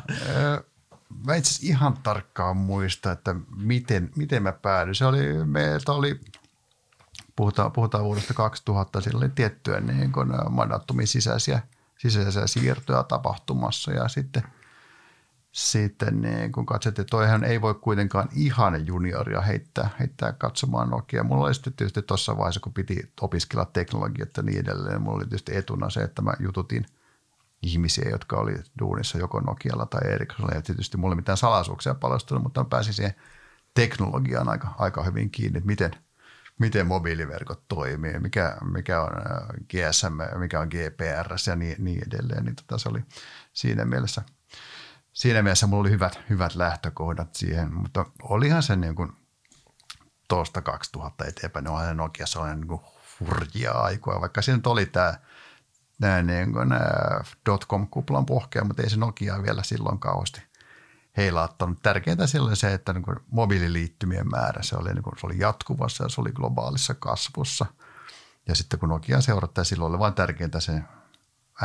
[1.26, 4.96] Mä itse ihan tarkkaan muista, että miten, miten mä päädyin.
[4.96, 6.20] Se oli, meiltä oli,
[7.36, 11.62] puhutaan, puhutaan vuodesta 2000, sillä oli tiettyjä niin kuin mandattumin sisäisiä,
[11.98, 14.44] sisäisiä siirtoja tapahtumassa ja sitten–
[15.52, 21.24] sitten niin kun katsottiin, että toihan ei voi kuitenkaan ihan junioria heittää, heittää katsomaan Nokia.
[21.24, 25.24] Mulla oli sitten tietysti tuossa vaiheessa, kun piti opiskella teknologiaa ja niin edelleen, mulla oli
[25.24, 26.86] tietysti etuna se, että mä jututin–
[27.62, 30.56] ihmisiä, jotka oli duunissa joko Nokialla tai Ericssonilla.
[30.56, 33.16] Ja tietysti mulla ei mitään salaisuuksia paljastunut, mutta pääsin siihen
[33.74, 35.92] teknologiaan aika, aika hyvin kiinni, että miten,
[36.60, 42.46] miten mobiiliverkot toimii, mikä, mikä on äh, GSM, mikä on GPRS ja niin, niin edelleen.
[42.46, 43.04] Niin tota se oli
[43.54, 44.22] siinä mielessä,
[45.14, 49.12] siinä mielessä mulla oli hyvät, hyvät lähtökohdat siihen, mutta olihan se niin kuin
[50.28, 52.82] tuosta 2000 eteenpäin, no se Nokia sellainen niin kuin
[53.20, 55.14] hurjia aikoja, vaikka siinä oli tämä
[56.00, 56.70] nämä niin kuin,
[57.50, 60.42] dotcom-kuplan pohkea, mutta ei se Nokia vielä silloin kauheasti
[61.18, 61.80] heilauttanut.
[61.84, 66.04] Tärkeintä silloin se, että niin kuin mobiililiittymien määrä, se oli, niin kuin, se oli jatkuvassa
[66.04, 67.66] ja se oli globaalissa kasvussa.
[68.48, 70.84] Ja sitten kun Nokia seurattaa, silloin oli vain tärkeintä se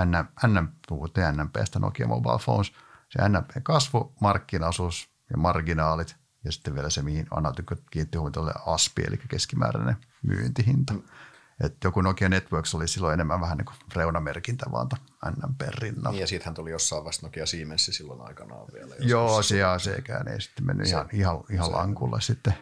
[0.05, 2.73] NM, NM, puhuttiin NMPstä, Nokia Mobile Phones,
[3.11, 9.03] se NMP-kasvu, markkinaosuus ja marginaalit– ja sitten vielä se, mihin analytikot kiinnitti huomiota, oli ASPI,
[9.07, 10.95] eli keskimääräinen myyntihinta.
[11.61, 14.89] Et joku Nokia Networks oli silloin enemmän vähän niin kuin reunamerkintä vaan
[15.27, 16.11] NMP rinnalla.
[16.11, 18.95] Niin ja siitähän tuli jossain vasta Nokia Siemens silloin aikanaan vielä.
[18.99, 22.55] Joo, se ja sekään ei sitten mennyt se, ihan, ihan, ihan se, lankulla sitten.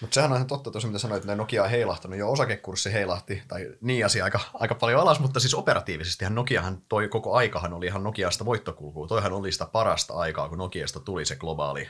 [0.00, 2.18] Mutta sehän on ihan totta tosiaan, mitä sanoit, että Nokia on heilahtanut.
[2.18, 7.08] Jo osakekurssi heilahti, tai niin asia aika, aika paljon alas, mutta siis operatiivisesti Nokiahan toi
[7.08, 9.06] koko aikahan oli ihan Nokiasta voittokulkua.
[9.06, 11.88] Toihan oli sitä parasta aikaa, kun Nokiasta tuli se globaali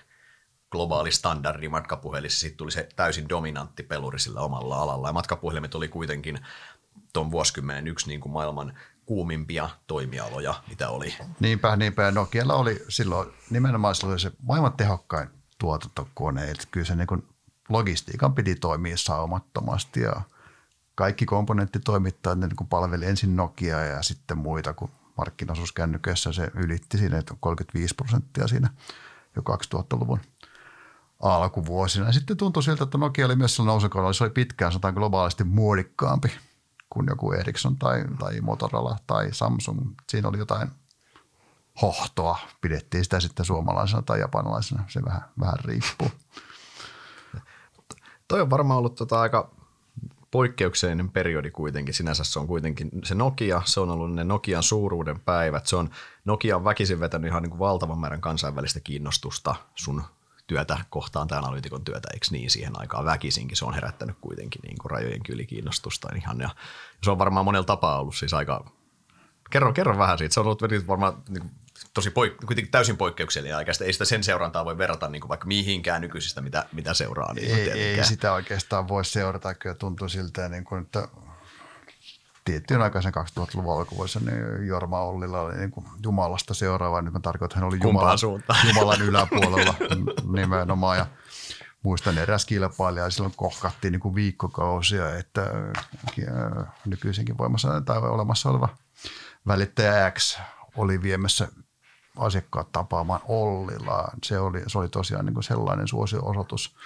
[0.70, 5.08] globaali standardi matkapuhelissa, sitten tuli se täysin dominantti peluri sillä omalla alalla.
[5.08, 6.38] Ja matkapuhelimet oli kuitenkin
[7.12, 8.74] tuon vuosikymmenen yksi niin kuin maailman
[9.06, 11.14] kuumimpia toimialoja, mitä oli.
[11.40, 12.10] Niinpä, niinpä.
[12.10, 15.28] Nokialla oli silloin nimenomaan silloin se maailman tehokkain
[15.58, 16.50] tuotantokone.
[16.50, 17.28] Että kyllä se niin
[17.68, 20.22] logistiikan piti toimia saumattomasti ja
[20.94, 26.98] kaikki komponenttitoimittajat ne niin palveli ensin Nokia ja sitten muita, kun markkinaosuus kännykössä se ylitti
[26.98, 28.70] siinä, että 35 prosenttia siinä
[29.36, 30.20] jo 2000-luvun
[31.20, 32.12] alkuvuosina.
[32.12, 36.32] Sitten tuntui siltä, että Nokia oli myös sellainen nousukaudella, se oli pitkään sanotaan globaalisti muodikkaampi
[36.90, 39.94] kuin joku Ericsson tai, tai Motorola tai Samsung.
[40.08, 40.68] Siinä oli jotain
[41.82, 42.38] hohtoa.
[42.60, 44.84] Pidettiin sitä sitten suomalaisena tai japanilaisena.
[44.88, 46.10] Se vähän, vähän riippuu.
[48.28, 49.50] Toi on varmaan ollut tota aika
[50.30, 51.94] poikkeuksellinen periodi kuitenkin.
[51.94, 55.66] Sinänsä se on kuitenkin se Nokia, se on ollut ne Nokian suuruuden päivät.
[55.66, 55.90] Se on
[56.24, 60.02] Nokia on väkisin vetänyt ihan niin kuin valtavan määrän kansainvälistä kiinnostusta sun
[60.50, 63.56] työtä kohtaan tai analyytikon työtä, eikö niin siihen aikaan väkisinkin.
[63.56, 66.50] Se on herättänyt kuitenkin niin kuin rajojen kyllä kiinnostusta ihan, ja
[67.02, 68.64] se on varmaan monella tapaa ollut siis aika,
[69.50, 71.50] kerro, kerro vähän siitä, se on ollut varmaan niin kuin,
[71.94, 73.72] tosi poik- kuitenkin täysin poikkeuksellinen aika.
[73.84, 77.34] Ei sitä sen seurantaa voi verrata niin kuin vaikka mihinkään nykyisistä, mitä, mitä seuraa.
[77.34, 81.08] Niin ei, ei, sitä oikeastaan voi seurata, kyllä tuntuu siltä, niin kuin, että
[82.44, 87.02] tiettyyn aikaisen 2000-luvun alkuvuosina niin Jorma Ollilla oli niin kuin Jumalasta seuraava.
[87.02, 88.18] Nyt mä tarkoitan, että hän oli Jumalan,
[88.68, 89.74] Jumalan yläpuolella
[90.32, 90.98] nimenomaan.
[90.98, 91.06] Ja
[91.82, 98.50] muistan eräs kilpailija ja silloin kohkattiin niin kuin viikkokausia, että äh, nykyisinkin voimassa tai olemassa
[98.50, 98.68] oleva
[99.46, 100.38] välittäjä X
[100.76, 101.48] oli viemässä
[102.16, 104.08] asiakkaat tapaamaan Ollilla.
[104.24, 106.76] Se oli, se oli tosiaan niin kuin sellainen suosio-osoitus,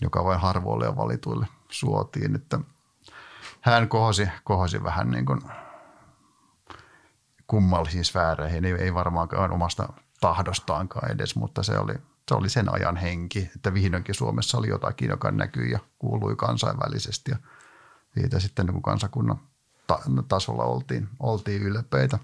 [0.00, 2.60] joka vain harvoille ja valituille suotiin, että–
[3.60, 5.40] hän kohosi, kohosi vähän niin kuin
[7.46, 11.94] kummallisiin sfääreihin, ei, ei varmaankaan omasta tahdostaankaan edes, mutta se oli,
[12.28, 17.30] se oli sen ajan henki, että vihdoinkin Suomessa oli jotakin, joka näkyi ja kuului kansainvälisesti
[17.30, 17.36] ja
[18.14, 19.40] siitä sitten niin kansakunnan
[19.86, 22.18] ta- tasolla oltiin, oltiin ylpeitä.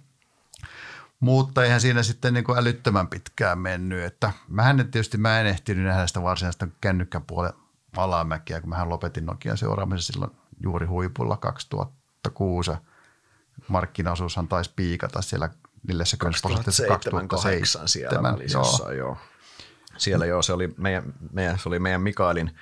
[1.21, 5.85] Mutta eihän siinä sitten niin kuin älyttömän pitkään mennyt, että mähän tietysti mä en ehtinyt
[5.85, 7.53] nähdä sitä varsinaista kännykkäpuolen
[7.97, 12.71] alamäkiä, kun mähän lopetin Nokian seuraamisen silloin juuri huipulla 2006.
[13.69, 15.51] Markkinaosuushan taisi piikata siellä
[15.89, 17.89] 40 prosentissa 2007.
[17.89, 18.91] siellä välissä, joo.
[18.91, 19.17] joo.
[19.97, 22.57] Siellä joo, se oli meidän, meidän, se oli meidän Mikaelin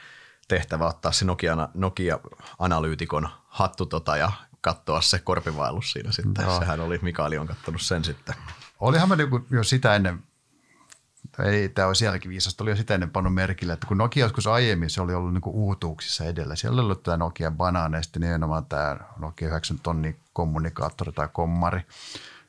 [0.49, 6.45] tehtävä ottaa se Nokia, Nokia-analyytikon hattu tota ja katsoa se korpivaellus siinä sitten.
[6.45, 6.59] Joo.
[6.59, 8.35] Sehän oli, Mikaeli on katsonut sen sitten.
[8.81, 10.23] Olihan me niinku jo sitä ennen
[11.39, 12.65] ei tämä on sielläkin viisasta.
[12.65, 15.51] Oli jo sitä ennen pannut merkille, että kun Nokia joskus aiemmin se oli ollut niinku
[15.51, 16.57] uutuuksissa edellä.
[16.57, 21.29] Siellä oli ollut tämä Nokia Banana ja sitten nimenomaan tämä Nokia 9 tonni kommunikaattori tai
[21.33, 21.81] kommari,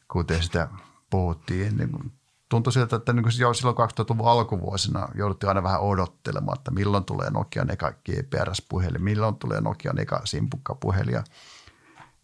[0.07, 0.67] kuten sitä
[1.09, 1.77] puhuttiin.
[1.77, 2.11] Niin
[2.49, 7.29] tuntui siltä, että niin jo silloin 2000-luvun alkuvuosina jouduttiin aina vähän odottelemaan, että milloin tulee
[7.29, 11.23] Nokian eka GPRS-puhelin, milloin tulee Nokian eka simpukkapuhelin ja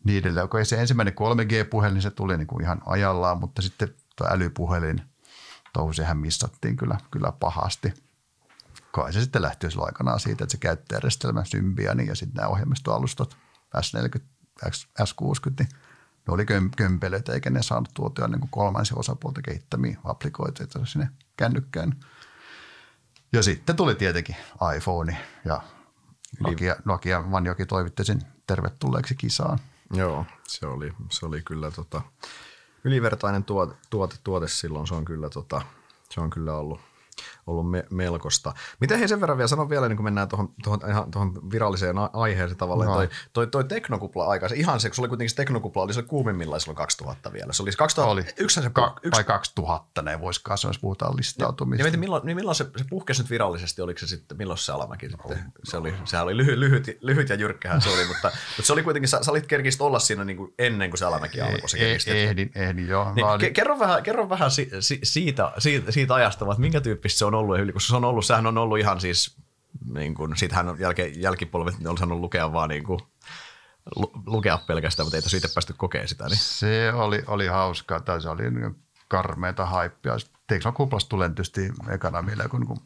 [0.04, 0.50] niin edelleen.
[0.50, 5.02] Kun se ensimmäinen 3G-puhelin, se tuli niin kuin ihan ajallaan, mutta sitten tuo älypuhelin–
[5.74, 7.94] touhu sehän missattiin kyllä, kyllä pahasti.
[8.92, 13.38] Kai se sitten lähti silloin aikanaan siitä, että se käyttäjärjestelmä Symbiani ja sitten nämä ohjelmistoalustat
[13.78, 14.20] S40,
[15.02, 15.70] S60, niin
[16.28, 16.46] ne oli
[16.78, 21.96] kömpelöitä eikä ne saanut tuotua niin kuin kolmansia osapuolta kehittämiä applikoita sinne kännykkään.
[23.34, 24.36] Ja sitten tuli tietenkin
[24.78, 25.62] iPhone ja
[26.40, 29.60] Nokia, Nokia Vanjoki toivitti sen tervetulleeksi kisaan.
[29.94, 32.02] Joo, se oli, se oli kyllä tota,
[32.84, 35.62] ylivertainen tuote, tuote, tuote silloin, se on kyllä, tota,
[36.10, 36.80] se on kyllä ollut,
[37.50, 38.54] ollut me- melkoista.
[38.80, 41.96] Miten hei sen verran vielä, sanon vielä, niin kun mennään tuohon, tuohon, ihan tuohon viralliseen
[42.14, 42.96] aiheeseen tavallaan, no.
[42.96, 45.94] toi, toi, toi teknokupla aika, se ihan se, kun se oli kuitenkin se teknokupla, oli
[45.94, 47.54] se kuumimmillaan silloin 2000 vielä.
[47.54, 48.26] Se oli 2000, Oli.
[48.38, 51.82] Yksi se, Ka- yksi, vai 2000 ne voisi kasvaa, jos puhutaan listautumista.
[51.82, 54.72] ja mietin, milloin, niin milloin se, se puhkesi nyt virallisesti, oliko se sitten, milloin se
[54.72, 55.44] alamäki sitten?
[55.64, 58.84] Se oli, sehän oli lyhyt, lyhyt, lyhyt ja jyrkkähän se oli, mutta, mutta se oli
[58.84, 61.70] kuitenkin, sä, sä olit kerkistä olla siinä niin kuin ennen kuin se alamäki alkoi.
[61.70, 62.12] Se kerkistä.
[62.12, 63.14] ehdin, ehdin, joo.
[63.14, 67.26] Niin, kerro vähän, kerro vähän si- si- siitä, siitä, siitä ajasta, että minkä tyyppistä se
[67.26, 69.38] on ollut, koska se on ollut, sehän on ollut ihan siis,
[69.94, 73.00] niin kuin, siitähän on jälke, jälkipolvet ne on saanut lukea vaan niin kuin,
[73.96, 76.26] lu- lukea pelkästään, mutta ei tässä itse päästy kokea sitä.
[76.26, 76.38] Niin.
[76.38, 78.44] Se oli, oli hauskaa, tai se oli
[79.08, 80.14] karmeita haippia.
[80.48, 82.78] Teksan kuplasta tulee tietysti ekana mieleen, kun, kun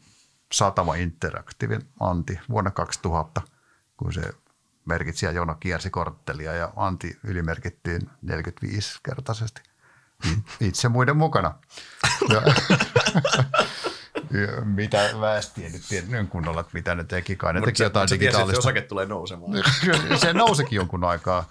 [0.52, 3.42] Satama Interactive Anti vuonna 2000,
[3.96, 4.22] kun se
[4.84, 9.62] merkitsi ja Jono kiersi korttelia ja Anti ylimerkittiin 45-kertaisesti.
[10.60, 11.54] Itse muiden mukana.
[12.30, 13.83] Ja, ja
[14.64, 17.36] mitä väestiä nyt tiedän kunnolla, että mitä ne teki.
[17.36, 18.58] Kai ne Mutta teki sä, jotain mut sä tiesit, se digitaalista.
[18.58, 19.52] osake tulee nousemaan.
[20.20, 21.48] se nousikin jonkun aikaa.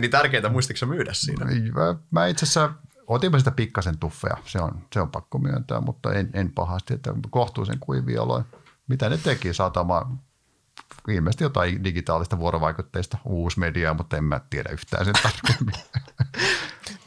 [0.00, 1.44] niin tärkeintä muistiko sä myydä siinä?
[1.44, 2.70] Mä, mä itse asiassa
[3.06, 7.14] otinpa sitä pikkasen tuffeja, se on, se on pakko myöntää, mutta en, en pahasti, että
[7.30, 8.44] kohtuullisen kuivia oloin.
[8.88, 10.16] Mitä ne teki satama?
[11.08, 15.74] Ilmeisesti jotain digitaalista vuorovaikutteista, uusi media, mutta en mä tiedä yhtään sen tarkemmin.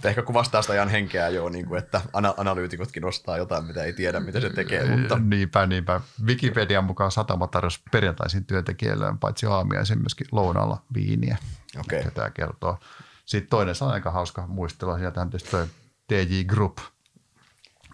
[0.09, 3.93] Ehkä kuvastaa sitä ajan henkeä jo, niin kuin, että ana- analyytikotkin ostaa jotain, mitä ei
[3.93, 4.97] tiedä, mitä se tekee.
[4.97, 6.01] Mutta niinpä, niinpä.
[6.25, 11.37] Wikipedian mukaan satama tarjosi perjantaisin työntekijöille paitsi aamiaisen myöskin lounaalla viiniä.
[11.79, 11.99] Okei.
[11.99, 12.11] Okay.
[12.11, 12.77] Tämä kertoo.
[13.25, 15.67] Sitten toinen, se on aika hauska muistella, sieltähän tietysti toi
[16.07, 16.77] TJ Group,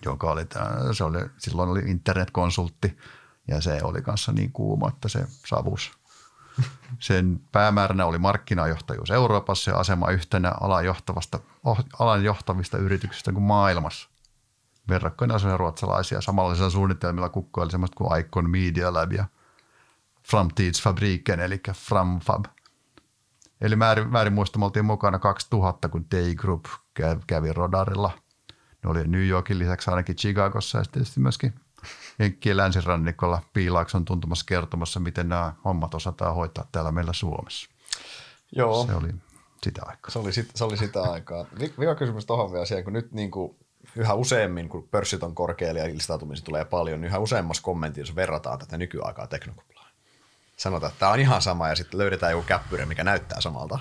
[0.06, 0.42] joka oli,
[0.92, 2.98] se oli, silloin oli internetkonsultti
[3.48, 5.97] ja se oli kanssa niin kuuma, että se savus.
[7.00, 13.44] Sen päämääränä oli markkinajohtajuus Euroopassa ja asema yhtenä alan, johtavasta, oh, alan johtavista yrityksistä kuin
[13.44, 14.10] maailmassa.
[14.90, 19.26] Verrakkoina asioita ruotsalaisia samanlaisilla suunnitelmilla kukkoili semmoista kuin Icon Media Lab ja
[20.30, 22.46] Framtidsfabriken, eli Framfab.
[23.62, 26.66] Eli väärin, väärin muista, me oltiin mukana 2000, kun Day Group
[27.00, 28.12] kä- kävi Rodarilla.
[28.84, 31.54] Ne oli New Yorkin lisäksi ainakin Chicagossa ja sitten tietysti myöskin
[32.20, 37.70] Jenkkien länsirannikolla Piilaakson tuntumassa kertomassa, miten nämä hommat osataan hoitaa täällä meillä Suomessa.
[38.52, 38.86] joo.
[38.88, 39.14] Se oli
[39.64, 40.12] sitä aikaa.
[40.12, 41.46] Se oli, sit, se oli sitä aikaa.
[41.60, 43.56] Vi- Vika kysymys tuohon vielä siihen, kun nyt niin kuin
[43.96, 48.60] yhä useammin, kun pörssit on korkealla ja listautumisia tulee paljon, niin yhä useammassa kommentissa verrataan
[48.60, 49.92] tätä nykyaikaa teknokuplaan.
[50.58, 53.80] Sanotaan, että tämä on ihan sama ja sitten löydetään joku käppyrä, mikä näyttää samalta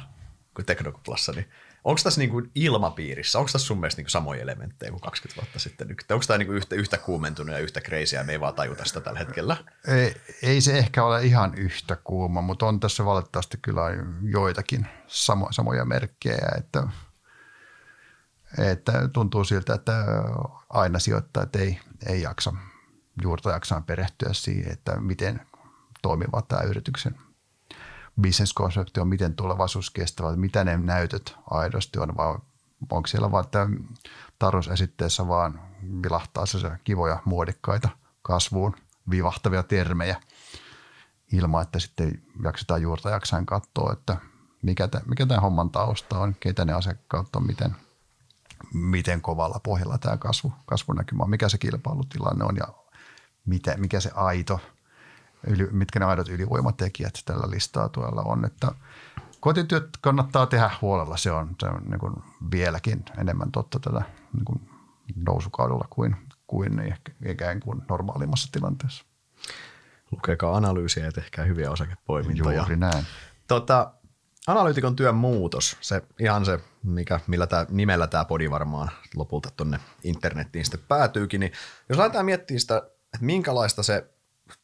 [0.54, 1.32] kuin teknokuplassa.
[1.32, 1.48] Niin
[1.86, 5.42] onko tässä niin kuin ilmapiirissä, onko tässä sun mielestä niin kuin samoja elementtejä kuin 20
[5.42, 5.88] vuotta sitten?
[6.10, 7.80] Onko tämä niin kuin yhtä, yhtä kuumentunut ja yhtä
[8.12, 9.56] ja me ei vaan tajuta sitä tällä hetkellä?
[9.88, 13.82] Ei, ei se ehkä ole ihan yhtä kuuma, mutta on tässä valitettavasti kyllä
[14.22, 16.82] joitakin samo, samoja merkkejä, että,
[18.58, 20.04] että tuntuu siltä, että
[20.68, 22.52] aina sijoittajat ei, ei jaksa
[23.22, 25.40] juurta jaksaan perehtyä siihen, että miten
[26.02, 27.25] toimiva tämä yrityksen
[28.20, 32.38] bisneskonsepti on, miten tulevaisuus kestävä, mitä ne näytöt aidosti on, vai
[32.90, 33.68] onko siellä vaan, että
[34.38, 35.60] tarjousesitteessä vaan
[36.02, 37.88] vilahtaa se kivoja muodikkaita
[38.22, 38.76] kasvuun
[39.10, 40.20] vivahtavia termejä
[41.32, 44.16] ilman, että sitten jaksetaan juurta jaksain katsoa, että
[44.62, 47.76] mikä, te, mikä tämän homman tausta on, keitä ne asiakkaat on, miten,
[48.74, 52.68] miten kovalla pohjalla tämä kasvu, kasvunäkymä on, mikä se kilpailutilanne on ja
[53.46, 54.60] mitä, mikä se aito,
[55.46, 58.44] yli, mitkä ne aidot ylivoimatekijät tällä listaa tuolla on.
[58.44, 58.72] Että
[59.40, 62.14] kotityöt kannattaa tehdä huolella, se on, se on niin kuin
[62.50, 64.68] vieläkin enemmän totta tällä niin kuin
[65.26, 69.04] nousukaudella kuin, kuin ehkä ikään kuin normaalimmassa tilanteessa.
[70.12, 72.56] Lukekaa analyysiä ja tehkää hyviä osakepoimintoja.
[72.56, 73.06] Juuri näin.
[73.48, 73.92] Tota,
[74.46, 79.80] analyytikon työn muutos, se ihan se, mikä, millä tää, nimellä tämä podi varmaan lopulta tuonne
[80.04, 81.52] internettiin sitten päätyykin, niin
[81.88, 84.15] jos lähdetään miettimään sitä, että minkälaista se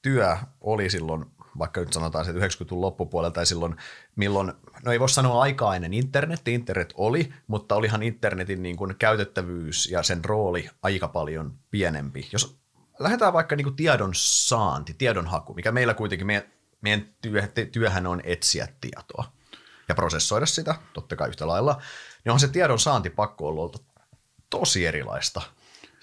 [0.03, 1.25] työ oli silloin,
[1.59, 3.77] vaikka nyt sanotaan se 90-luvun loppupuolelta tai silloin,
[4.16, 4.53] milloin,
[4.85, 9.90] no ei voi sanoa aikaa ennen internet, internet oli, mutta olihan internetin niin kuin käytettävyys
[9.90, 12.29] ja sen rooli aika paljon pienempi.
[12.33, 12.59] Jos
[12.99, 16.45] lähdetään vaikka niin kuin tiedon saanti, tiedonhaku, mikä meillä kuitenkin, meidän,
[16.81, 19.33] meidän työ, työhän on etsiä tietoa
[19.88, 21.83] ja prosessoida sitä, totta kai yhtä lailla,
[22.25, 23.85] niin on se tiedon saanti pakko ollut
[24.51, 25.42] tosi erilaista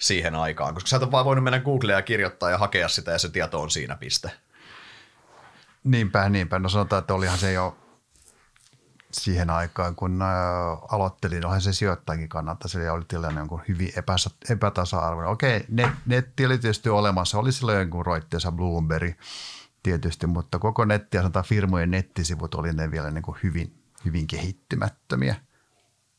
[0.00, 3.10] siihen aikaan, koska sä et ole vaan voinut mennä Googleen ja kirjoittaa ja hakea sitä
[3.10, 4.30] ja se tieto on siinä piste.
[5.84, 6.58] Niinpä, niinpä.
[6.58, 7.76] No sanotaan, että olihan se jo
[9.12, 10.28] siihen aikaan, kun äh,
[10.90, 15.32] aloittelin, olihan se sijoittajakin kannalta, se oli tilanne jonkun hyvin epäsa, epätasa-arvoinen.
[15.32, 19.14] Okei, net, netti oli tietysti olemassa, oli silloin jonkun Reuters Bloomberg
[19.82, 24.26] tietysti, mutta koko netti ja sanotaan firmojen nettisivut oli ne vielä niin kuin hyvin, hyvin
[24.26, 25.36] kehittymättömiä.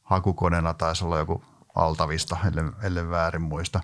[0.04, 1.44] Hakukoneena taisi olla joku
[1.82, 3.82] altavista, ellei, ellei väärin muista.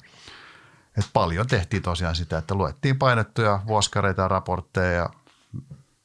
[0.98, 5.10] Et paljon tehtiin tosiaan sitä, että luettiin painettuja vuoskareita ja raportteja ja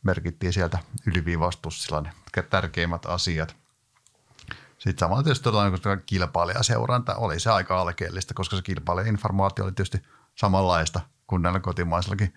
[0.02, 2.12] merkittiin sieltä yliviivastuksilla ne
[2.50, 3.56] tärkeimmät asiat.
[4.78, 10.02] Sitten samalla tietysti todella niin kilpailijaseuranta oli se aika alkeellista, koska se kilpailijainformaatio oli tietysti
[10.34, 12.34] samanlaista kuin näillä kotimaisillakin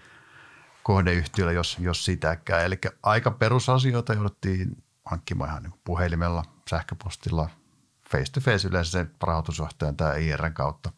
[0.83, 2.65] kohdeyhtiöillä, jos, jos sitäkään.
[2.65, 7.49] Eli aika perusasioita jouduttiin hankkimaan ihan niin puhelimella, sähköpostilla,
[8.15, 10.91] face to face yleensä sen rahoitusjohtajan tai IRn kautta.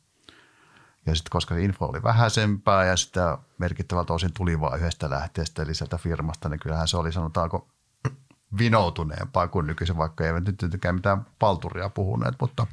[1.05, 5.63] Ja sitten koska se info oli vähäisempää ja sitä merkittävältä osin tuli vain yhdestä lähteestä,
[5.63, 7.67] eli sieltä firmasta, niin kyllähän se oli sanotaanko
[8.59, 12.67] vinoutuneempaa kuin nykyisen, vaikka ei nyt tietenkään mitään palturia puhuneet, mutta,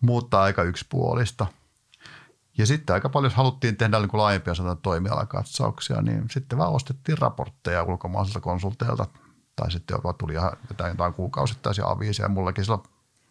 [0.00, 1.46] mutta aika yksipuolista.
[2.58, 7.18] Ja sitten aika paljon, jos haluttiin tehdä niin kuin laajempia toimialakatsauksia, niin sitten vaan ostettiin
[7.18, 9.06] raportteja ulkomaisilta konsulteilta
[9.56, 12.28] tai sitten jopa tuli ihan jotain, jotain kuukausittaisia aviisia.
[12.28, 12.82] Mullakin silloin,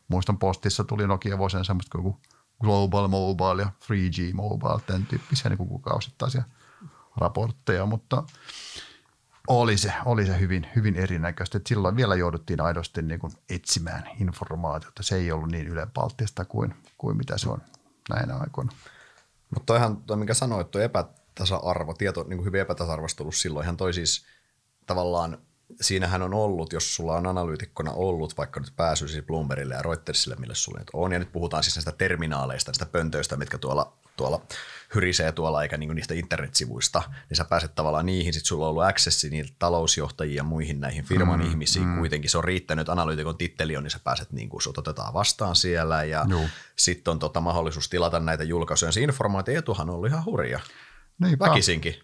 [0.08, 2.16] muistan postissa tuli Nokia vuosien semmoista kuin
[2.62, 6.44] Global Mobile ja 3G Mobile, tämän tyyppisiä niin kuukausittaisia
[7.18, 8.24] raportteja, mutta
[9.48, 11.58] oli se, oli se hyvin, hyvin erinäköistä.
[11.58, 15.04] Et silloin vielä jouduttiin aidosti niin kuin etsimään informaatiota.
[15.04, 17.62] Se ei ollut niin ylenpalttista kuin, kuin mitä se on
[18.10, 18.72] näinä aikoina.
[19.50, 23.64] Mutta toihan, toi, mikä sanoit, tuo epätasa-arvo, tieto niin kuin hyvin epätasa-arvoista ollut silloin.
[23.64, 24.26] Ihan toi siis
[24.86, 25.38] tavallaan,
[25.82, 30.36] siinähän on ollut, jos sulla on analyytikkona ollut vaikka nyt pääsy siis Bloombergille ja Reutersille,
[30.36, 34.42] mille sulla nyt on, ja nyt puhutaan siis näistä terminaaleista, näistä pöntöistä, mitkä tuolla, tuolla
[34.96, 38.84] hyrisee tuolla eikä niinku niistä internetsivuista, niin sä pääset tavallaan niihin, sit sulla on ollut
[38.84, 41.98] accessi niiltä talousjohtajia ja muihin näihin firman mm, ihmisiin mm.
[41.98, 42.30] kuitenkin.
[42.30, 46.26] Se on riittänyt, analyytikon titteli on, niin sä pääset niinku, sut otetaan vastaan siellä ja
[46.76, 48.92] sitten on tota mahdollisuus tilata näitä julkaisuja.
[48.92, 50.60] Se informaatioetuhan on ollut ihan hurja.
[51.20, 51.50] Niinpä.
[51.50, 51.96] Väkisinkin.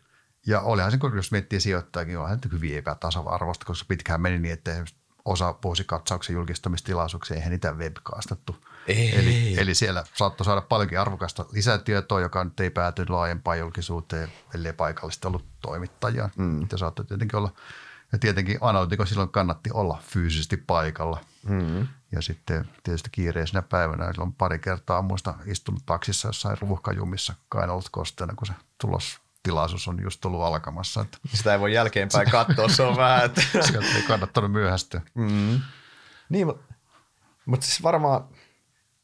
[0.45, 4.86] Ja olihan se, jos miettii sijoittajakin, onhan se hyvin epätasa-arvoista, koska pitkään meni niin, että
[5.25, 8.56] osa vuosikatsauksen julkistamistilaisuuksia, eihän niitä webkaastattu.
[8.88, 9.19] Ei.
[9.19, 14.73] Eli, eli siellä saattoi saada paljonkin arvokasta lisätietoa, joka nyt ei päätynyt laajempaan julkisuuteen, ellei
[14.73, 16.30] paikallisesti ollut toimittajia.
[16.38, 16.67] Mm.
[16.71, 17.51] Ja saattoi tietenkin olla,
[18.12, 21.21] ja tietenkin analytikon silloin kannatti olla fyysisesti paikalla.
[21.43, 21.88] Mm.
[22.12, 28.34] Ja sitten tietysti kiireisenä päivänä, silloin pari kertaa muista istunut taksissa jossain ruuhkajumissa kainalot kosteena,
[28.36, 31.01] kun se tulos tilaisuus on just ollut alkamassa.
[31.01, 33.25] Että Sitä ei voi jälkeenpäin katsoa, se on vähän.
[33.25, 35.01] Että Sieltä ei kannattanut myöhästyä.
[35.13, 35.62] Mm.
[36.30, 36.47] Niin,
[37.45, 38.27] mutta siis varmaan,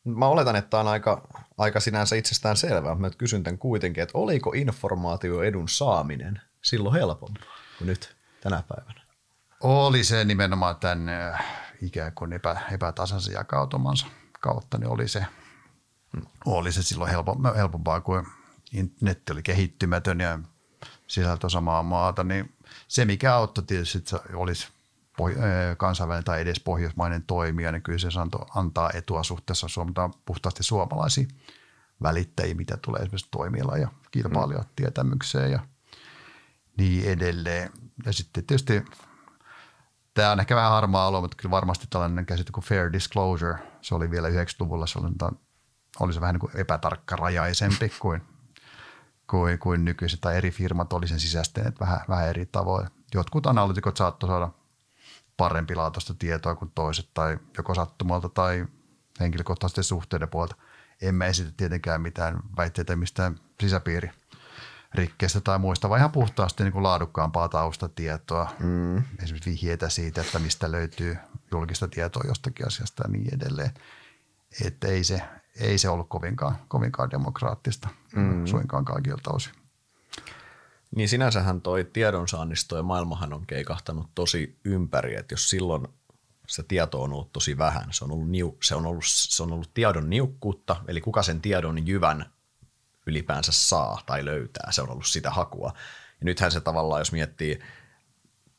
[0.04, 4.52] mä oletan, että on aika, aika sinänsä itsestään selvää, mutta kysyn tämän kuitenkin, että oliko
[4.56, 9.02] informaatioedun saaminen silloin helpompaa kuin nyt tänä päivänä?
[9.60, 11.10] Oli se nimenomaan tämän
[11.82, 14.08] ikään kuin epä, epätasaisen jakautumansa
[14.40, 15.26] kautta, niin oli se,
[16.14, 16.22] mm.
[16.46, 17.12] oli se silloin
[17.56, 18.28] helpompaa kuin
[19.02, 20.40] netti oli kehittymätön ja
[21.08, 22.54] sisältö samaa maata, niin
[22.88, 24.68] se mikä auttoi tietysti, että olisi
[25.78, 28.08] kansainvälinen tai edes pohjoismainen toimija, niin kyllä se
[28.56, 31.28] antaa etua suhteessa Suomtaan puhtaasti suomalaisia
[32.04, 35.60] välittäjiä, mitä tulee esimerkiksi toimiala- ja kilpailijatietämykseen ja
[36.78, 37.72] niin edelleen.
[38.06, 38.86] Ja sitten tietysti
[40.14, 43.96] tämä on ehkä vähän harmaa alue, mutta kyllä varmasti tällainen käsite kuin fair disclosure, se
[43.96, 45.10] oli vielä 90-luvulla, se oli,
[46.00, 48.22] oli se vähän niin kuin epätarkkarajaisempi kuin
[49.30, 52.88] kuin, kuin nykyiset tai eri firmat oli sen sisäistäneet vähän, vähän eri tavoin.
[53.14, 54.50] Jotkut analytikot saattoi saada
[55.38, 58.66] parempi laatuista tietoa kuin toiset tai joko sattumalta tai
[59.20, 60.56] henkilökohtaisten suhteiden puolta.
[61.02, 64.12] Emme esitä tietenkään mitään väitteitä mistään sisäpiiri
[64.94, 68.50] rikkeistä tai muista, vaan ihan puhtaasti niin kuin laadukkaampaa taustatietoa.
[68.60, 68.98] Mm.
[68.98, 71.18] Esimerkiksi vihjeitä siitä, että mistä löytyy
[71.52, 73.72] julkista tietoa jostakin asiasta ja niin edelleen.
[74.66, 75.22] Että ei se,
[75.60, 78.46] ei se ollut kovinkaan, kovinkaan demokraattista mm.
[78.46, 79.54] suinkaan kaikilta osin.
[80.96, 85.88] Niin sinänsähän toi tiedonsaannisto ja maailmahan on keikahtanut tosi ympäri, että jos silloin
[86.48, 89.52] se tieto on ollut tosi vähän, se on ollut, niu, se on ollut, se on
[89.52, 92.26] ollut tiedon niukkuutta, eli kuka sen tiedon jyvän
[93.06, 95.74] ylipäänsä saa tai löytää, se on ollut sitä hakua.
[96.20, 97.60] Ja nythän se tavallaan, jos miettii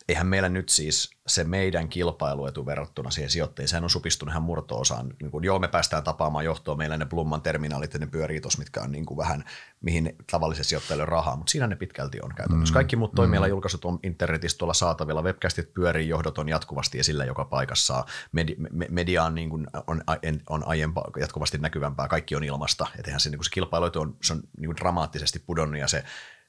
[0.09, 5.15] eihän meillä nyt siis se meidän kilpailuetu verrattuna siihen sijoittajiin, sehän on supistunut ihan murto-osaan.
[5.23, 8.59] Niin kuin, joo, me päästään tapaamaan johtoa, meillä ne Blumman terminaalit ja ne pyörii tos,
[8.59, 9.45] mitkä on niin kuin vähän,
[9.81, 12.73] mihin tavallisen sijoittajille on rahaa, mutta siinä ne pitkälti on käytännössä.
[12.73, 17.45] Mm, Kaikki muut toimialajulkaisut on internetissä tuolla saatavilla, webcastit pyörii, johdot on jatkuvasti esillä joka
[17.45, 20.03] paikassa, Medi, me, media on, niin kuin, on,
[20.49, 24.33] on aiempaa, jatkuvasti näkyvämpää, kaikki on ilmasta, eihän se, niin kuin se kilpailuetu on, se
[24.33, 26.05] on niin kuin dramaattisesti pudonnut ja se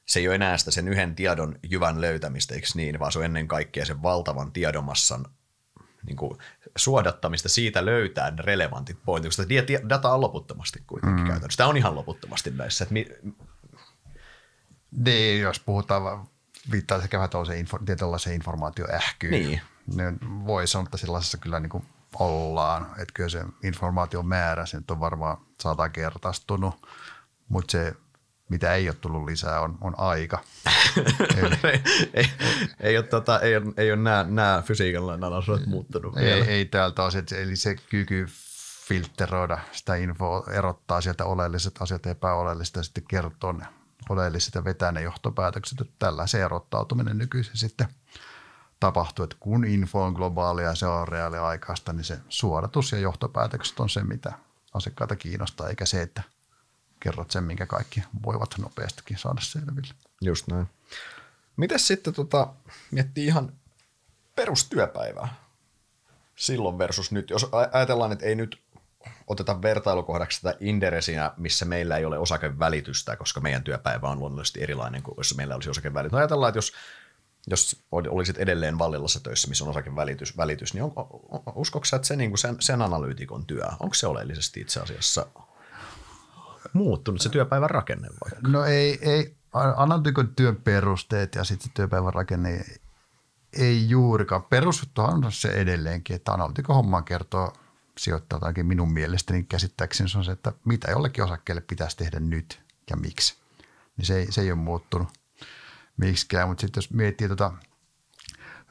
[0.06, 3.24] se ei ole enää sitä sen yhden tiedon jyvän löytämistä, eikö niin, vaan se on
[3.24, 5.26] ennen kaikkea sen valtavan tiedomassan
[6.06, 6.38] niin kuin
[6.76, 9.42] suodattamista, siitä löytää ne relevantit pointit, koska
[9.88, 11.26] data on loputtomasti kuitenkin mm.
[11.26, 11.56] käytännössä.
[11.56, 12.84] Tämä on ihan loputtomasti näissä.
[12.84, 13.08] Että mi-
[14.90, 16.26] niin, jos puhutaan,
[16.70, 19.60] viittaa sekä vähän info, tietynlaiseen informaatioähkyyn, niin.
[19.96, 21.84] niin voi sanoa, että sellaisessa kyllä niin kuin
[22.18, 22.86] ollaan.
[22.90, 26.86] Että kyllä se informaation määrä, se nyt on varmaan sata kertaistunut,
[27.48, 27.94] mutta se
[28.50, 30.38] mitä ei ole tullut lisää, on, on aika.
[31.64, 31.80] Ei,
[32.14, 32.26] ei,
[32.80, 36.44] ei, ole, tota, ei, ole, ei ole nämä, nämä fysiikan analysoit muuttunut ei, vielä.
[36.44, 38.26] ei täältä osin, eli se kyky
[38.88, 43.66] filtteroida sitä infoa, erottaa sieltä oleelliset asiat epäoleelliset ja sitten kertoo ne
[44.08, 45.80] oleelliset ja vetää ne johtopäätökset.
[45.80, 47.88] Että tällä se erottautuminen nykyisin sitten
[48.80, 53.80] tapahtuu, että kun info on globaalia ja se on reaaliaikaista, niin se suodatus ja johtopäätökset
[53.80, 54.32] on se, mitä
[54.74, 56.22] asiakkaita kiinnostaa, eikä se, että
[57.00, 59.94] kerrot sen, minkä kaikki voivat nopeastikin saada selville.
[60.20, 60.66] Just näin.
[61.56, 62.54] Mites sitten tota,
[62.90, 63.52] miettii ihan
[64.36, 65.34] perustyöpäivää
[66.36, 67.30] silloin versus nyt?
[67.30, 68.62] Jos ajatellaan, että ei nyt
[69.26, 75.02] oteta vertailukohdaksi tätä Inderesiä, missä meillä ei ole osakevälitystä, koska meidän työpäivä on luonnollisesti erilainen
[75.02, 76.18] kuin jos meillä olisi osakevälitys.
[76.18, 76.72] Ajatellaan, että jos,
[77.46, 80.92] jos olisit edelleen Vallilassa töissä, missä on osakevälitys, välitys, niin on,
[81.54, 85.26] uskoksa, että se, niin kuin sen, sen analyytikon työ, onko se oleellisesti itse asiassa
[86.72, 88.48] muuttunut se työpäivän rakenne vaikka?
[88.48, 89.36] No ei, ei
[89.76, 92.64] analyytikon työn perusteet ja sitten työpäivän rakenne
[93.52, 94.42] ei juurikaan.
[94.42, 97.52] Perusjuttuhan on se edelleenkin, että analyytikon homma kertoo
[97.98, 102.60] sijoittaa jotakin minun mielestäni käsittääkseni se on se, että mitä jollekin osakkeelle pitäisi tehdä nyt
[102.90, 103.38] ja miksi.
[103.96, 105.08] Niin se ei, se ei ole muuttunut
[105.96, 107.52] miksikään, mutta sitten jos miettii tuota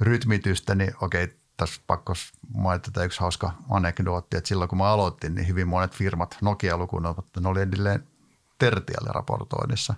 [0.01, 2.13] rytmitystä, niin okei, tässä pakko
[2.53, 6.77] mainita tämä yksi hauska anekdootti, että silloin kun mä aloitin, niin hyvin monet firmat, Nokia
[6.77, 7.03] lukuun
[7.39, 8.07] ne oli edelleen
[8.59, 9.93] tertialle raportoinnissa.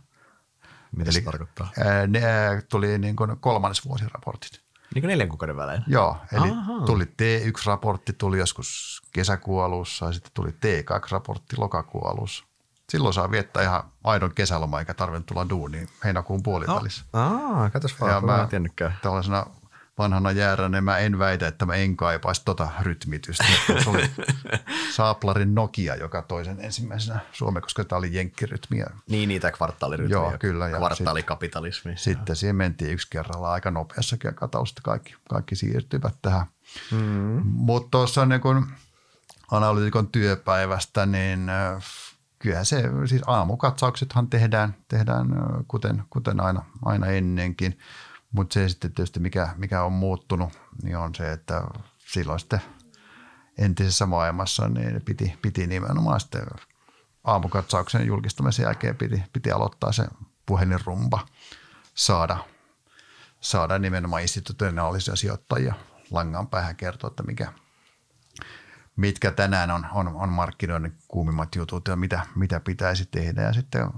[0.95, 1.71] Mitä Eli, se tarkoittaa?
[2.07, 2.21] Ne
[2.69, 4.61] tuli niin kuin kolmannesvuosiraportit.
[4.93, 5.83] Niin kuin neljän kuukauden välein?
[5.87, 6.85] Joo, eli Aha.
[6.85, 12.43] tuli T1-raportti, tuli joskus kesäkuun alussa ja sitten tuli T2-raportti lokakuun alussa.
[12.89, 17.05] Silloin saa viettää ihan aidon kesäloma eikä tarvitse tulla duuniin heinäkuun puolivälissä.
[17.13, 17.19] No.
[17.19, 19.45] Aa, katsos vaan, ja mä, mä tällaisena
[19.97, 23.45] vanhana jääränä mä en väitä, että mä en kaipaisi tota rytmitystä.
[23.83, 24.09] Se oli
[24.95, 28.89] Saaplarin Nokia, joka toisen ensimmäisenä Suomeen, koska tämä oli jenkkirytmiä.
[29.09, 30.17] Niin, niitä kvartaalirytmiä.
[30.17, 30.69] Joo, kyllä.
[30.69, 31.91] Ja kvartaalikapitalismi.
[31.91, 36.45] Sitten, sitten siihen mentiin yksi kerralla aika nopeassakin aikataulusta kaikki, kaikki siirtyivät tähän.
[36.91, 37.41] Mm.
[37.45, 38.67] Mutta tuossa niin kun
[39.51, 41.51] analytikon työpäivästä, niin
[42.39, 45.27] kyllähän se, siis aamukatsauksethan tehdään, tehdään
[45.67, 47.77] kuten, kuten aina, aina ennenkin.
[48.31, 50.49] Mutta se sitten tietysti, mikä, mikä on muuttunut,
[50.83, 51.61] niin on se, että
[51.97, 52.61] silloin sitten
[53.57, 56.45] entisessä maailmassa niin piti, piti nimenomaan sitten
[57.23, 60.05] aamukatsauksen julkistumisen jälkeen piti, piti aloittaa se
[60.45, 61.27] puhelinrumba
[61.93, 62.37] saada,
[63.41, 65.73] saada nimenomaan institutionaalisia sijoittajia
[66.11, 67.53] langan päähän kertoa, että mikä,
[68.95, 73.41] mitkä tänään on, on, on markkinoiden kuumimmat jutut ja mitä, mitä pitäisi tehdä.
[73.41, 73.89] Ja sitten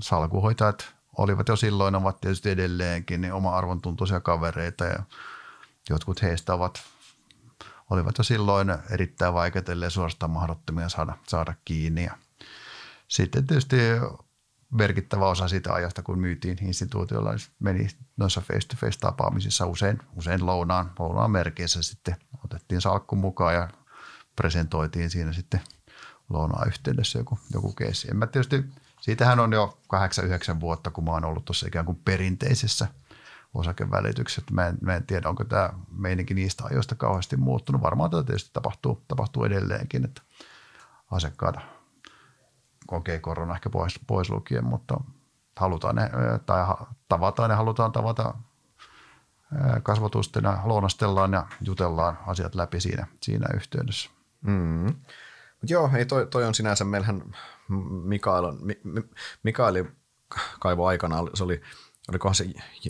[0.00, 4.98] salkuhoitajat olivat jo silloin, ovat tietysti edelleenkin niin oma arvontuntuisia kavereita ja
[5.90, 6.82] jotkut heistä ovat,
[7.90, 12.04] olivat jo silloin erittäin vaikeatelleen suorastaan mahdottomia saada, saada kiinni.
[12.04, 12.18] Ja
[13.08, 13.76] sitten tietysti
[14.70, 20.92] merkittävä osa siitä ajasta, kun myytiin instituutiolla, niin meni noissa face-to-face tapaamisissa usein, usein lounaan,
[20.98, 23.68] lounaan merkeissä sitten otettiin salkku mukaan ja
[24.36, 25.60] presentoitiin siinä sitten
[26.28, 28.10] lounaan yhteydessä joku, joku keissi.
[28.10, 28.64] En mä tietysti
[29.08, 29.78] Siitähän on jo
[30.56, 32.88] 8-9 vuotta, kun mä oon ollut tuossa ikään kuin perinteisessä
[33.54, 34.42] osakevälityksessä.
[34.52, 37.82] Mä en, mä en tiedä, onko tämä meininki niistä ajoista kauheasti muuttunut.
[37.82, 40.22] Varmaan tätä tietysti tapahtuu, tapahtuu edelleenkin, että
[41.10, 41.56] asiakkaat
[42.86, 45.00] kokee korona ehkä pois, pois lukien, mutta
[45.56, 46.10] halutaan ne,
[46.46, 46.66] tai
[47.08, 48.34] tavataan ja halutaan tavata
[49.82, 54.10] kasvatusten ja lounastellaan ja jutellaan asiat läpi siinä, siinä yhteydessä.
[54.40, 54.94] Mm.
[55.60, 57.22] Mut joo, ei toi, toi on sinänsä, meillähän
[58.04, 58.58] Mikael, on,
[59.42, 59.84] Mikaeli
[60.60, 61.60] kaivo aikana, se oli,
[62.08, 62.44] olikohan se,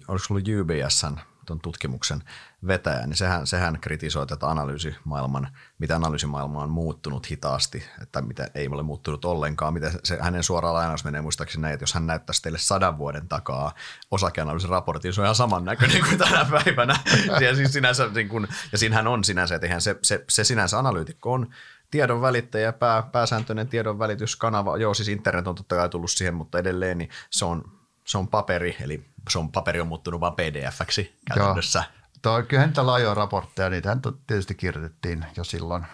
[0.09, 1.17] oliko se ollut UBSn
[1.49, 2.23] tuon tutkimuksen
[2.67, 5.49] vetäjä, niin sehän, sehän kritisoi tätä analyysimaailman,
[5.79, 9.75] mitä analyysimaailma on muuttunut hitaasti, että mitä ei ole muuttunut ollenkaan.
[9.75, 13.29] Miten se, hänen suora lainaus menee muistaakseni näin, että jos hän näyttäisi teille sadan vuoden
[13.29, 13.75] takaa
[14.11, 17.01] osakeanalyysiraportin, se on ihan samannäköinen kuin tänä päivänä.
[17.47, 21.33] ja, siis sinänsä, niin kun, ja siinähän on sinänsä, että se, se, se sinänsä analyytikko
[21.33, 21.51] on
[21.91, 24.77] tiedon välittäjä, pää, pääsääntöinen tiedon välityskanava.
[24.77, 27.73] Joo, siis internet on totta kai tullut siihen, mutta edelleen niin se on,
[28.05, 31.85] se on paperi, eli se on, paperi on muuttunut vain pdf-ksi käytännössä.
[32.25, 32.43] Joo.
[32.43, 35.87] kyllähän niitä laajoja raportteja, niitähän tietysti kirjoitettiin jo silloin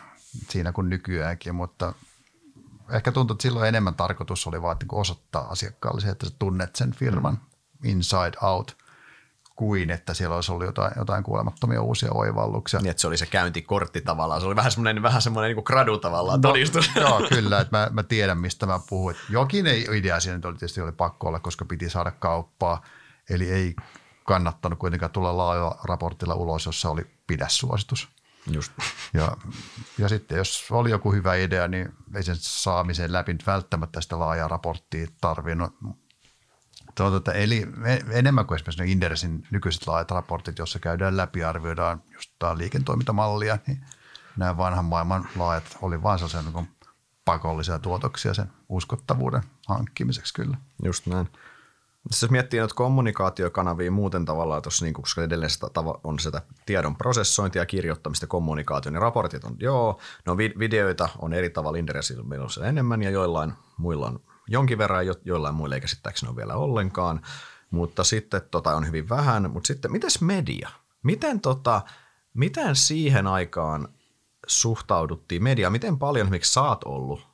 [0.48, 1.94] siinä kuin nykyäänkin, mutta
[2.90, 7.34] ehkä tuntuu, että silloin enemmän tarkoitus oli vaan osoittaa asiakkaalle että sä tunnet sen firman
[7.34, 7.90] mm.
[7.90, 8.76] inside out–
[9.54, 12.80] kuin että siellä olisi ollut jotain, jotain kuolemattomia uusia oivalluksia.
[12.80, 14.40] Niin, että se oli se käyntikortti tavallaan.
[14.40, 16.90] Se oli vähän semmoinen, vähän semmoinen niin kuin gradu tavallaan no, todistus.
[16.96, 17.60] Joo, kyllä.
[17.60, 19.14] Että mä, mä, tiedän, mistä mä puhun.
[19.30, 22.82] Jokin ei, idea siinä oli tietysti oli pakko olla, koska piti saada kauppaa.
[23.30, 23.74] Eli ei
[24.24, 28.08] kannattanut kuitenkaan tulla laaja raportilla ulos, jossa oli pidäsuositus.
[28.50, 28.72] Just.
[29.14, 29.36] Ja,
[29.98, 34.48] ja sitten jos oli joku hyvä idea, niin ei sen saamiseen läpi välttämättä sitä laajaa
[34.48, 35.74] raporttia tarvinnut
[36.94, 37.66] Tuota, että eli
[38.10, 43.80] enemmän kuin esimerkiksi Inderesin nykyiset laajat raportit, jossa käydään läpi ja arvioidaan just liiketoimintamallia, niin
[44.36, 46.68] nämä vanhan maailman laajat oli vain sellaisia niin
[47.24, 50.56] pakollisia tuotoksia sen uskottavuuden hankkimiseksi kyllä.
[50.84, 51.28] Just näin.
[52.10, 55.66] Jos miettii noita kommunikaatiokanavia muuten tavallaan tuossa, niin koska edelleen sitä
[56.04, 61.78] on sitä tiedon prosessointia, kirjoittamista, kommunikaatio, niin raportit on joo, no videoita on eri tavalla
[61.78, 66.36] Inderesillä menossa enemmän ja joillain muilla on jonkin verran, jo, joillain muilla ei käsittääkseni ole
[66.36, 67.20] vielä ollenkaan,
[67.70, 69.50] mutta sitten tota on hyvin vähän.
[69.50, 70.68] Mutta sitten, mitäs media?
[71.02, 71.82] Miten, tota,
[72.34, 73.88] miten siihen aikaan
[74.46, 75.70] suhtauduttiin media?
[75.70, 77.26] Miten paljon sä oot ollut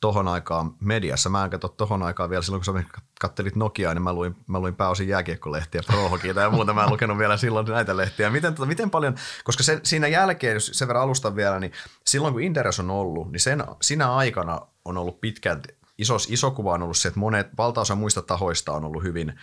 [0.00, 1.30] tohon aikaan mediassa?
[1.30, 4.60] Mä en katso tohon aikaan vielä silloin, kun sä kattelit Nokiaa, niin mä luin, mä
[4.60, 6.74] luin pääosin jääkiekkolehtiä, Prohokiita ja muuta.
[6.74, 8.30] Mä en lukenut vielä silloin näitä lehtiä.
[8.30, 11.72] Miten, tota, miten paljon, koska se, siinä jälkeen, jos sen verran alustan vielä, niin
[12.04, 16.72] silloin kun Inderes on ollut, niin sen, sinä aikana on ollut pitkälti iso, iso kuva
[16.72, 19.34] on ollut se, että monet, valtaosa muista tahoista on ollut hyvin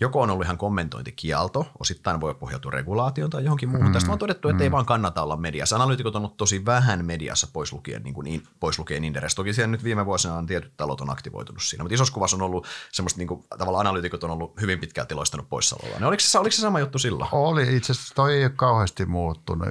[0.00, 3.86] joko on ollut ihan kommentointikielto, osittain voi pohjautua regulaatioon tai johonkin muuhun.
[3.86, 4.62] Mm, Tästä on todettu, että mm.
[4.62, 5.76] ei vaan kannata olla mediassa.
[5.76, 9.34] Analyytikot on ollut tosi vähän mediassa pois lukien, niin kuin, pois lukien Inderes.
[9.34, 12.42] Toki siellä nyt viime vuosina on tietyt talot on aktivoitunut siinä, mutta isossa kuvassa on
[12.42, 15.98] ollut semmoista, niin kuin, tavallaan analyytikot on ollut hyvin pitkälti loistanut poissaololla.
[15.98, 17.30] Niin oliko, se, oliko se sama juttu silloin?
[17.32, 19.68] Oli, itse asiassa toi ei ole kauheasti muuttunut.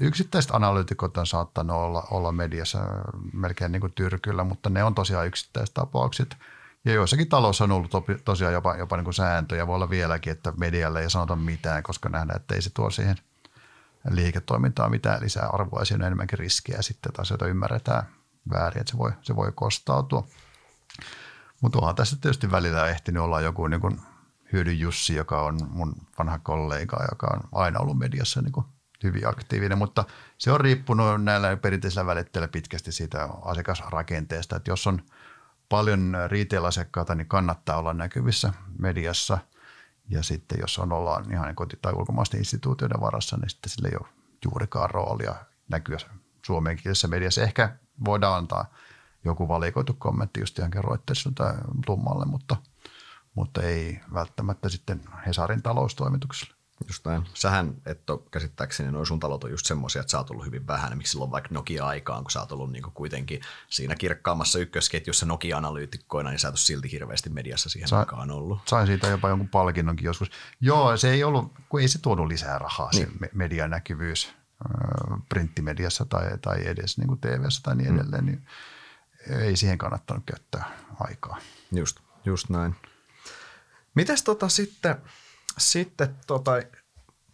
[0.00, 2.78] Yksittäiset analyytikot on saattanut olla, olla mediassa
[3.32, 6.36] melkein niin kuin tyrkyllä, mutta ne on tosiaan yksittäiset tapaukset–
[6.84, 7.90] ja joissakin taloissa on ollut
[8.24, 12.08] tosiaan jopa, jopa niin kuin sääntöjä, voi olla vieläkin, että medialle ei sanota mitään, koska
[12.08, 13.16] nähdään, että ei se tuo siihen
[14.10, 15.80] liiketoimintaan mitään lisää arvoa.
[15.80, 18.02] Ja siinä on enemmänkin riskiä sitten, että asioita ymmärretään
[18.52, 20.26] väärin, että se voi, se voi kostautua.
[21.60, 24.00] Mutta onhan tässä tietysti välillä ehtinyt olla joku niin kuin
[24.52, 28.66] Hyödy Jussi, joka on mun vanha kollega, joka on aina ollut mediassa niin kuin
[29.02, 30.04] hyvin aktiivinen, mutta
[30.38, 35.02] se on riippunut näillä perinteisillä välittäjillä pitkästi siitä asiakasrakenteesta, että jos on–
[35.72, 39.38] paljon retail-asiakkaita, niin kannattaa olla näkyvissä mediassa.
[40.08, 43.96] Ja sitten jos on ollaan ihan koti- tai ulkomaisten instituutioiden varassa, niin sitten sillä ei
[44.00, 44.08] ole
[44.44, 45.34] juurikaan roolia
[45.68, 45.98] näkyä
[46.46, 47.42] suomenkielisessä mediassa.
[47.42, 48.74] Ehkä voidaan antaa
[49.24, 51.54] joku valikoitu kommentti just ihan Reutersin tai
[51.86, 52.56] Blummalle, mutta,
[53.34, 56.61] mutta ei välttämättä sitten Hesarin taloustoimitukselle.
[56.88, 57.24] Just näin.
[57.34, 60.66] Sähän et ole käsittääkseni, noin sun talot on just semmoisia, että sä oot ollut hyvin
[60.66, 60.96] vähän.
[60.98, 66.38] Miksi silloin vaikka Nokia-aikaan, kun sä oot ollut niinku kuitenkin siinä kirkkaammassa ykkösketjussa Nokia-analyytikkoina, niin
[66.38, 68.58] sä et ole silti hirveästi mediassa siihen Sa- aikaan ollut.
[68.68, 70.30] Sain siitä jopa jonkun palkinnonkin joskus.
[70.60, 73.08] Joo, se ei ollut, kun ei se tuonut lisää rahaa niin.
[73.20, 74.34] se median näkyvyys
[75.28, 77.98] printtimediassa tai, tai edes niin TV-ssä tai niin mm.
[77.98, 78.30] edelleen, mm.
[78.30, 78.46] niin
[79.28, 80.70] ei siihen kannattanut käyttää
[81.00, 81.38] aikaa.
[81.72, 82.74] Just, just näin.
[83.94, 84.96] Mites tota sitten–
[85.58, 86.52] sitten tota,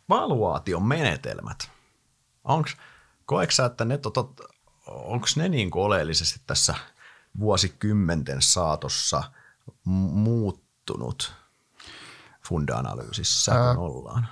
[0.09, 1.71] valuaation menetelmät.
[2.45, 2.77] Onks,
[3.27, 4.25] koetko sä, että ne, tota,
[4.87, 6.75] onko ne niin oleellisesti tässä
[7.39, 9.23] vuosikymmenten saatossa
[9.85, 11.33] muuttunut
[12.49, 14.29] fundeanalyysissä, kun ollaan?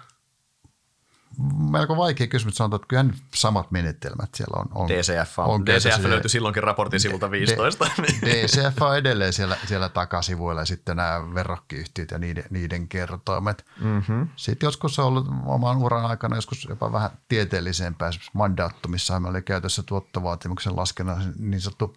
[1.70, 4.66] Melko vaikea kysymys, sanotaan, että kyllä samat menetelmät siellä on.
[4.74, 7.84] on DCF, on, on DCF löytyi silloinkin raportin sivulta 15.
[8.26, 13.66] DCF on edelleen siellä, siellä takasivuilla ja sitten nämä verrokkiyhtiöt ja niiden, niiden kertoimet.
[13.80, 14.28] Mm-hmm.
[14.36, 19.42] Sitten joskus on ollut oman uran aikana joskus jopa vähän tieteellisempää, esimerkiksi mandaattumissa me oli
[19.42, 21.96] käytössä tuottovaatimuksen laskennan niin sanottu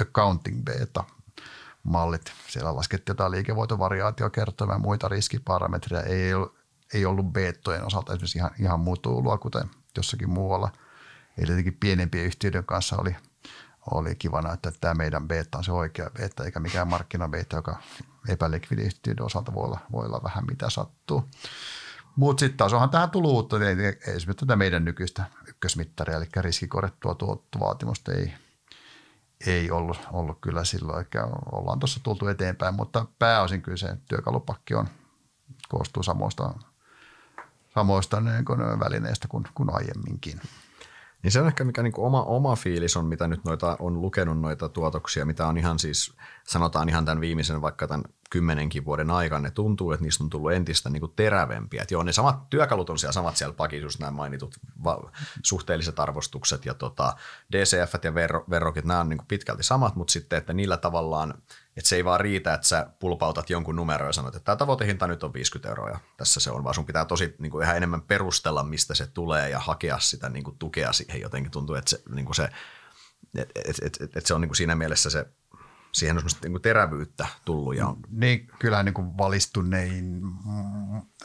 [0.00, 1.04] accounting beta
[1.82, 2.32] mallit.
[2.48, 6.02] Siellä laskettiin jotain liikevoitovariaatiokertoimia ja muita riskiparametreja.
[6.02, 6.63] Ei ollut
[6.94, 10.70] ei ollut beettojen osalta esimerkiksi ihan, ihan mutuilua, kuten jossakin muualla.
[11.38, 13.16] Eli tietenkin pienempien yhtiöiden kanssa oli,
[13.90, 17.76] oli kivana, että tämä meidän beta on se oikea beta, eikä mikään markkinabeetta, joka
[18.28, 21.24] epälikvidiyhtiöiden osalta voi olla, voi olla vähän mitä sattuu.
[22.16, 27.14] Mutta sitten taas onhan tähän tullut uutta, niin esimerkiksi tätä meidän nykyistä ykkösmittaria, eli riskikorrettua
[27.14, 28.34] tuottovaatimusta ei,
[29.46, 34.74] ei ollut, ollut kyllä silloin, eikä ollaan tuossa tultu eteenpäin, mutta pääosin kyllä se työkalupakki
[34.74, 34.88] on,
[35.68, 36.54] koostuu samoista
[37.74, 40.40] samoista niin kuin välineistä kuin, kuin aiemminkin.
[41.22, 44.40] Niin se on ehkä mikä niin oma, oma fiilis on, mitä nyt noita, on lukenut
[44.40, 46.12] noita tuotoksia, mitä on ihan siis,
[46.46, 50.52] sanotaan ihan tämän viimeisen vaikka tämän kymmenenkin vuoden aikana, ne tuntuu, että niistä on tullut
[50.52, 51.82] entistä niin kuin terävempiä.
[51.82, 55.10] Että joo, ne samat työkalut on siellä samat siellä pakissa, just nämä mainitut va-
[55.42, 57.16] suhteelliset arvostukset ja tota,
[57.52, 61.34] DCF ja verro, verrokit, nämä on niin kuin pitkälti samat, mutta sitten, että niillä tavallaan–
[61.76, 65.06] että se ei vaan riitä, että sä pulpautat jonkun numero ja sanot, että tämä tavoitehinta
[65.06, 67.76] nyt on 50 euroa ja tässä se on, vaan sun pitää tosi niin kuin ihan
[67.76, 71.52] enemmän perustella, mistä se tulee ja hakea sitä niin kuin tukea siihen jotenkin.
[71.52, 72.48] Tuntuu, että se, niin kuin se,
[73.36, 75.26] et, et, et, et, et se on niin kuin siinä mielessä se
[75.94, 77.76] siihen on semmoista niin terävyyttä tullut.
[77.76, 77.94] Ja...
[78.10, 80.22] Niin, kyllä niin kuin valistunein,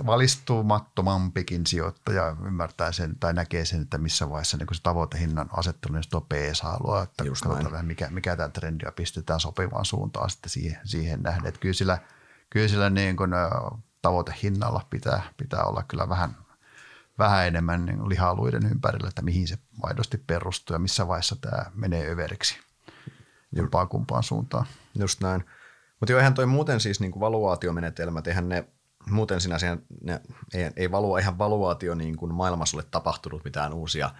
[0.05, 5.93] valistumattomampikin sijoittaja ymmärtää sen tai näkee sen, että missä vaiheessa niin kuin se tavoitehinnan asettelu,
[5.93, 10.29] niin tuo PSA-alue, että Just katsotaan vähän mikä, mikä tämä trendi ja pistetään sopivaan suuntaan
[10.29, 11.47] sitten siihen, siihen nähden.
[11.47, 11.97] Että kyllä sillä
[12.49, 13.31] kyllä sillä niin kuin,
[14.01, 16.37] tavoitehinnalla pitää, pitää olla kyllä vähän,
[17.17, 22.11] vähän enemmän niin lihaluiden ympärillä, että mihin se aidosti perustuu ja missä vaiheessa tämä menee
[22.11, 22.68] överiksi
[23.51, 24.65] jompaan kumpaan suuntaan.
[24.99, 25.43] Just näin.
[25.99, 28.65] Mutta joo, eihän toi muuten siis niin kuin valuaatiomenetelmät, eihän ne
[29.09, 30.21] muuten sinä siihen, ne,
[30.53, 34.11] ei, ei valua, eihän valuaatio niin kuin maailmassa ole tapahtunut mitään uusia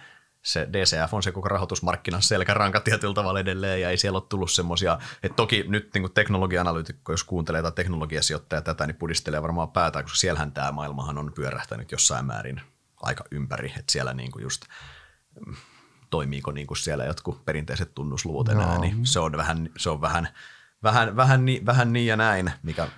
[0.42, 4.50] se DCF on se koko rahoitusmarkkinan selkäranka tietyllä tavalla edelleen, ja ei siellä ole tullut
[4.50, 10.04] semmoisia, että toki nyt niin teknologia-analyytikko, jos kuuntelee tai teknologiasijoittaja tätä, niin pudistelee varmaan päätään,
[10.04, 12.60] koska siellähän tämä maailmahan on pyörähtänyt jossain määrin
[13.02, 14.62] aika ympäri, että siellä niin kuin just
[16.10, 18.80] toimiiko niin kuin siellä jotkut perinteiset tunnusluvut enää, no.
[18.80, 20.28] niin se on vähän, se on vähän,
[20.82, 22.88] vähän, vähän, niin, vähän niin ja näin, mikä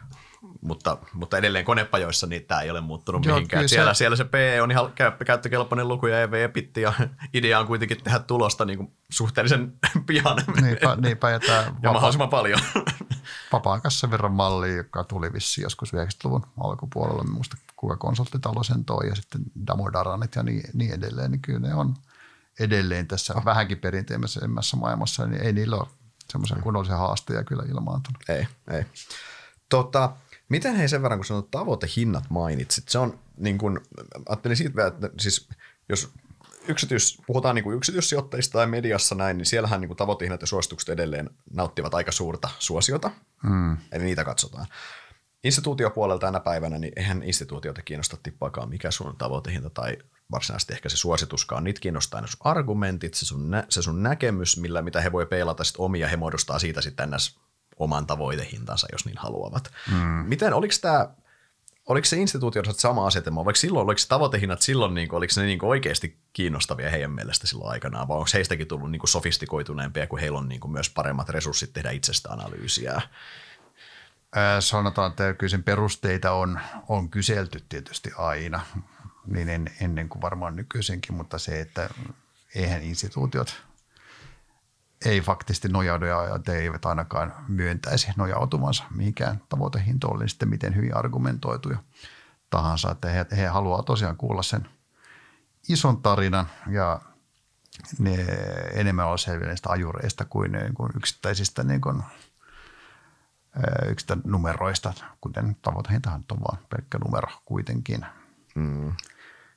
[0.61, 3.69] mutta, mutta edelleen konepajoissa niin tämä ei ole muuttunut Joo, mihinkään.
[3.69, 3.99] Siellä se...
[3.99, 4.93] siellä se PE on ihan
[5.27, 6.93] käyttökelpoinen luku ja EV epitti ja
[7.35, 9.73] idea on kuitenkin tehdä tulosta niin kuin suhteellisen
[10.07, 10.37] pian.
[10.63, 12.61] Niinpä, niinpä ja, tämä ja vapa- mahdollisimman paljon.
[13.53, 17.25] Vapaan sen verran malli, joka tuli vissi joskus 90-luvun alkupuolella.
[17.25, 21.31] Minusta kuka konsulttitalo sen toi ja sitten Damodaranit ja niin, niin edelleen.
[21.31, 21.95] Niin kyllä ne on
[22.61, 25.89] edelleen tässä vähänkin perinteemmässä maailmassa, niin ei niillä ole
[26.29, 28.23] semmoisia kunnollisia haasteja kyllä ilmaantunut.
[28.29, 28.85] Ei, ei.
[29.69, 30.17] Tota,
[30.53, 33.81] Miten hei sen verran, kun sanot tavoitehinnat mainitsit, se on niin kuin,
[34.29, 35.49] ajattelin siitä, että siis
[35.89, 36.13] jos
[36.69, 40.89] yksityis, puhutaan niin kuin yksityissijoittajista tai mediassa näin, niin siellähän niin kuin tavoitehinnat ja suositukset
[40.89, 43.11] edelleen nauttivat aika suurta suosiota,
[43.43, 43.77] mm.
[43.93, 44.67] eli niitä katsotaan.
[45.45, 49.97] Instituutiopuolelta tänä päivänä, niin eihän instituutiota kiinnosta tippaakaan mikä sun tavoitehinta tai
[50.33, 51.64] varsinaisesti ehkä se suosituskaan.
[51.64, 55.26] Niitä kiinnostaa ne sun argumentit, se sun, nä- se sun näkemys, millä, mitä he voi
[55.26, 57.41] peilata sit omia, he muodostaa siitä sitten ns
[57.78, 59.72] oman tavoitehintansa, jos niin haluavat.
[59.91, 59.99] Mm.
[60.28, 61.09] Miten, oliko tämä
[61.87, 65.43] Oliko se instituutio sama asetelma, vaikka silloin, oliko se tavoitehinnat silloin, niin kuin, oliko ne
[65.43, 70.07] niin kuin oikeasti kiinnostavia heidän mielestä silloin aikanaan, vai onko heistäkin tullut niin kuin sofistikoituneempia,
[70.07, 73.03] kun heillä on niin kuin myös paremmat resurssit tehdä itsestä analyysiä?
[74.61, 78.61] Sanotaan, että kyllä sen perusteita on, on kyselty tietysti aina,
[79.27, 81.91] niin en, ennen kuin varmaan nykyisinkin, mutta se, että
[82.55, 83.62] eihän instituutiot
[85.05, 91.79] ei faktisesti nojaudu ja eivät ainakaan myöntäisi nojautumansa mihinkään tavoitehintoon, niin sitten miten hyvin argumentoituja
[92.51, 92.91] tahansa.
[92.91, 94.68] Että he, he haluavat tosiaan kuulla sen
[95.68, 97.01] ison tarinan ja
[97.99, 98.27] ne
[98.73, 102.03] enemmän olla selviä niistä ajureista kuin, niin kuin yksittäisistä niin kuin,
[103.89, 108.07] yksistä numeroista, kuten tavoitehintahan on vaan pelkkä numero kuitenkin.
[108.55, 108.93] Mm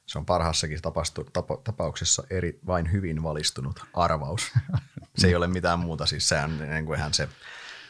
[0.06, 4.52] se on parhaassakin tapastu, tapa, tapauksessa eri, vain hyvin valistunut arvaus.
[5.18, 7.30] se ei ole mitään muuta, siis sehän, niin kuin eihän se,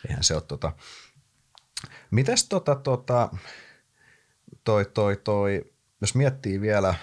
[0.07, 0.73] eihän se ole tota.
[2.11, 3.29] Mites tota, tota,
[4.63, 6.95] toi, toi, toi, jos miettii vielä,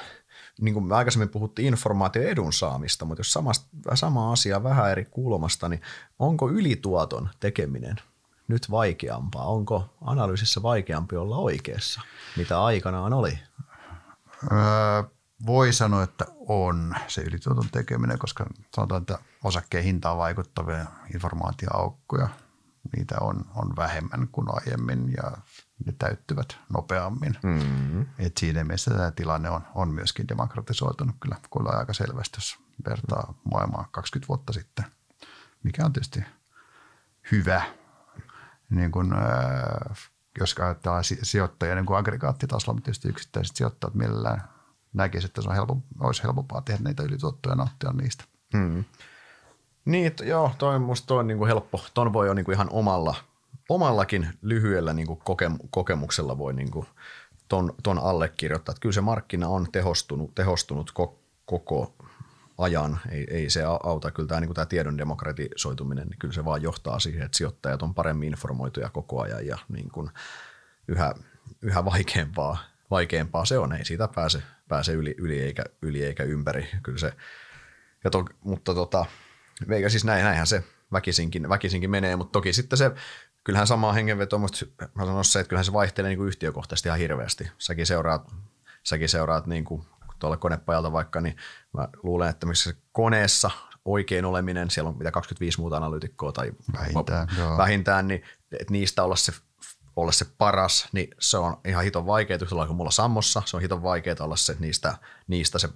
[0.60, 5.04] niin kuin me aikaisemmin puhuttiin informaatio edun saamista, mutta jos samasta, sama asia vähän eri
[5.04, 5.80] kulmasta, niin
[6.18, 7.96] onko ylituoton tekeminen
[8.48, 9.46] nyt vaikeampaa?
[9.46, 12.00] Onko analyysissä vaikeampi olla oikeassa,
[12.36, 13.38] mitä aikanaan oli?
[14.52, 15.02] Öö,
[15.46, 22.28] voi sanoa, että on se ylituoton tekeminen, koska sanotaan, että osakkeen hintaan vaikuttavia informaatioaukkoja,
[22.96, 25.30] niitä on, on vähemmän kuin aiemmin ja
[25.86, 27.38] ne täyttyvät nopeammin.
[27.42, 28.06] Mm-hmm.
[28.18, 33.34] Et siinä mielessä tämä tilanne on, on myöskin demokratisoitunut kyllä, kyllä aika selvästi, jos vertaa
[33.52, 34.84] maailmaa 20 vuotta sitten,
[35.62, 36.24] mikä on tietysti
[37.32, 37.62] hyvä.
[38.70, 40.10] Niin kun, äh,
[40.40, 44.42] jos ajatellaan sijoittajia niin aggregaattitasolla, mutta tietysti yksittäiset sijoittajat mielellään
[44.92, 48.24] näkisi, että se on helppo, olisi helpompaa tehdä niitä ylituottoja ja nauttia niistä.
[48.56, 48.84] Hmm.
[49.84, 51.84] Niin, että joo, toi musta toi on niin kuin helppo.
[51.94, 53.14] Ton voi jo niin kuin ihan omalla,
[53.68, 55.20] omallakin lyhyellä niin kuin
[55.70, 56.86] kokemuksella voi niin kuin
[57.48, 58.72] ton, ton allekirjoittaa.
[58.72, 60.92] Että kyllä se markkina on tehostunut, tehostunut
[61.46, 61.94] koko
[62.58, 63.00] ajan.
[63.10, 64.10] Ei, ei se auta.
[64.10, 67.94] Kyllä tämä, niin tämä tiedon demokratisoituminen, niin kyllä se vaan johtaa siihen, että sijoittajat on
[67.94, 70.10] paremmin informoituja koko ajan ja niin kuin
[70.88, 71.14] yhä,
[71.62, 72.58] yhä vaikeampaa,
[72.90, 73.72] vaikeampaa se on.
[73.72, 76.68] Ei siitä pääse, pääse yli, yli, eikä, yli eikä ympäri.
[76.82, 77.12] Kyllä se,
[78.04, 79.06] ja to, mutta tota,
[79.70, 82.90] eikä siis näin, näinhän se väkisinkin, väkisinkin menee, mutta toki sitten se,
[83.44, 86.98] kyllähän samaa hengenveto, mutta mä sanon se, että kyllähän se vaihtelee niin kuin yhtiökohtaisesti ihan
[86.98, 87.50] hirveästi.
[87.58, 88.32] Säkin seuraat,
[88.84, 89.84] säkin seuraat niin kuin
[90.22, 91.36] tuolla konepajalta vaikka, niin
[91.72, 93.50] mä luulen, että missä koneessa
[93.84, 98.22] oikein oleminen, siellä on mitä 25 muuta analyytikkoa tai vähintään, vähintään niin
[98.60, 99.32] että niistä olla se,
[99.96, 103.62] olla se paras, niin se on ihan hiton vaikeaa, yhtä kuin mulla Sammossa, se on
[103.62, 104.96] hiton vaikeaa olla se, niistä,
[105.26, 105.68] niistä se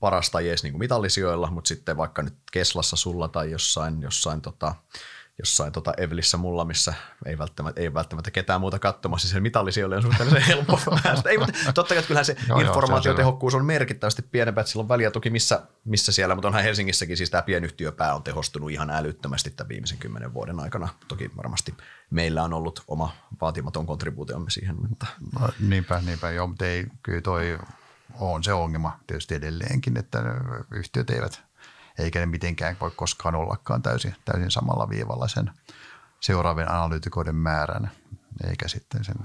[0.00, 4.74] parasta jees niin kuin mitallisijoilla, mutta sitten vaikka nyt Keslassa sulla tai jossain, jossain tota,
[5.38, 6.94] jossain tota Evlissä mulla, missä
[7.26, 9.28] ei välttämättä, ei välttämättä ketään muuta katsomassa.
[9.28, 11.30] Siellä mitallisijoille on suhteellisen helppo päästä.
[11.30, 15.10] Ei, mutta totta kai kyllähän se joo, informaatiotehokkuus on merkittävästi pienempi, että sillä on väliä
[15.10, 19.68] toki missä, missä siellä, mutta onhan Helsingissäkin siis tämä pienyhtiöpää on tehostunut ihan älyttömästi tämän
[19.68, 20.88] viimeisen kymmenen vuoden aikana.
[21.08, 21.74] Toki varmasti
[22.10, 24.76] meillä on ollut oma vaatimaton kontribuutiomme siihen.
[24.88, 25.06] Mutta.
[25.40, 27.58] No, niinpä, niinpä, joo, mutta ei, kyllä toi
[28.20, 30.22] on se ongelma tietysti edelleenkin, että
[30.70, 31.47] yhtiöt eivät
[31.98, 35.50] eikä ne mitenkään voi koskaan ollakaan täysin, täysin samalla viivalla sen
[36.20, 37.90] seuraavien analyytikoiden määrän,
[38.48, 39.16] eikä sitten sen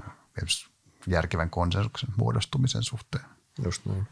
[1.07, 3.25] järkevän konsensuksen muodostumisen suhteen.
[3.63, 4.07] Just niin.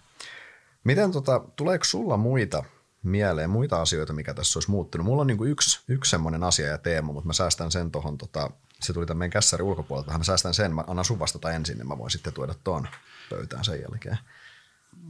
[0.84, 2.64] Miten tota, tuleeko sulla muita
[3.04, 5.06] mieleen, muita asioita, mikä tässä olisi muuttunut?
[5.06, 8.50] Mulla on niin yksi, yksi semmoinen asia ja teema, mutta mä säästän sen tuohon, tota,
[8.82, 11.78] se tuli tämän meidän kässäri ulkopuolelta vähän, mä säästän sen, mä annan sun vastata ensin,
[11.78, 12.88] niin mä voin sitten tuoda tuon
[13.30, 14.18] pöytään sen jälkeen.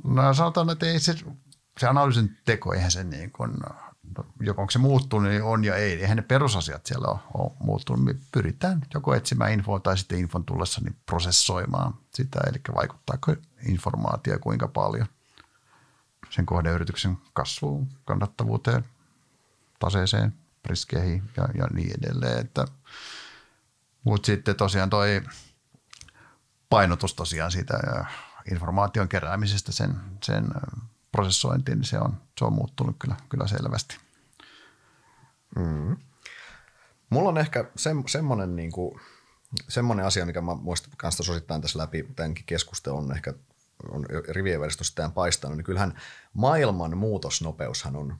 [0.03, 1.15] No sanotaan, että ei se
[1.81, 3.53] se analyysin teko, eihän se niin kuin,
[4.39, 6.01] joko onko se muuttunut, niin on ja ei.
[6.01, 8.05] Eihän ne perusasiat siellä ole, ole muuttunut.
[8.05, 13.35] Me pyritään joko etsimään infoa tai sitten infon tullessa niin prosessoimaan sitä, eli vaikuttaako
[13.67, 15.07] informaatio kuinka paljon
[16.29, 18.85] sen kohdeyrityksen kasvuun, kannattavuuteen,
[19.79, 20.33] taseeseen,
[20.65, 22.39] riskeihin ja, ja niin edelleen.
[22.39, 22.65] Että,
[24.03, 25.21] mutta sitten tosiaan toi
[26.69, 27.73] painotus tosiaan siitä
[28.51, 30.45] informaation keräämisestä sen, sen
[31.11, 33.97] prosessointiin, niin se on, se on muuttunut kyllä, kyllä selvästi.
[35.55, 35.97] Mm.
[37.09, 39.01] Mulla on ehkä se, semmoinen, niin kuin,
[39.69, 43.33] semmoinen asia, mikä mä muistan kanssa osittain tässä läpi tämänkin keskustelun ehkä
[43.89, 46.01] on rivien välissä paistanut, niin kyllähän
[46.33, 48.15] maailman muutosnopeushan on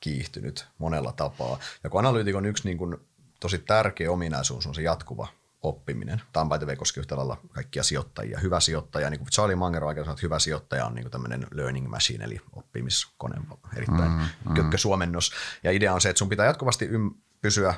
[0.00, 1.58] kiihtynyt monella tapaa.
[1.84, 2.96] Ja kun analyytikon yksi niin kuin,
[3.40, 5.28] tosi tärkeä ominaisuus on se jatkuva
[5.62, 6.22] oppiminen.
[6.32, 8.38] Tämä on by the way, koska yhtä lailla kaikkia sijoittajia.
[8.38, 11.46] Hyvä sijoittaja, niin kuin Charlie Manger oikein sanoo, että hyvä sijoittaja on niin kuin tämmöinen
[11.54, 13.40] learning machine, eli oppimiskone,
[13.76, 14.54] erittäin mm, mm.
[14.54, 15.32] kökkösuomennos.
[15.62, 17.74] Ja idea on se, että sun pitää jatkuvasti ym- pysyä,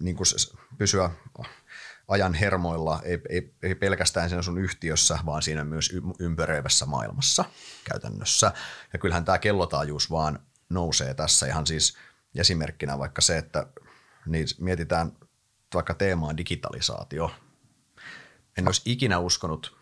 [0.00, 0.26] niin kuin,
[0.78, 1.10] pysyä
[2.08, 7.44] ajan hermoilla, ei, ei, ei pelkästään siinä sun yhtiössä, vaan siinä myös ympäröivässä maailmassa
[7.84, 8.52] käytännössä.
[8.92, 11.96] Ja kyllähän tämä kellotaajuus vaan nousee tässä ihan siis
[12.36, 13.66] esimerkkinä vaikka se, että
[14.26, 15.12] niin mietitään
[15.74, 17.30] vaikka teemaa digitalisaatio.
[18.58, 19.76] En olisi ikinä uskonut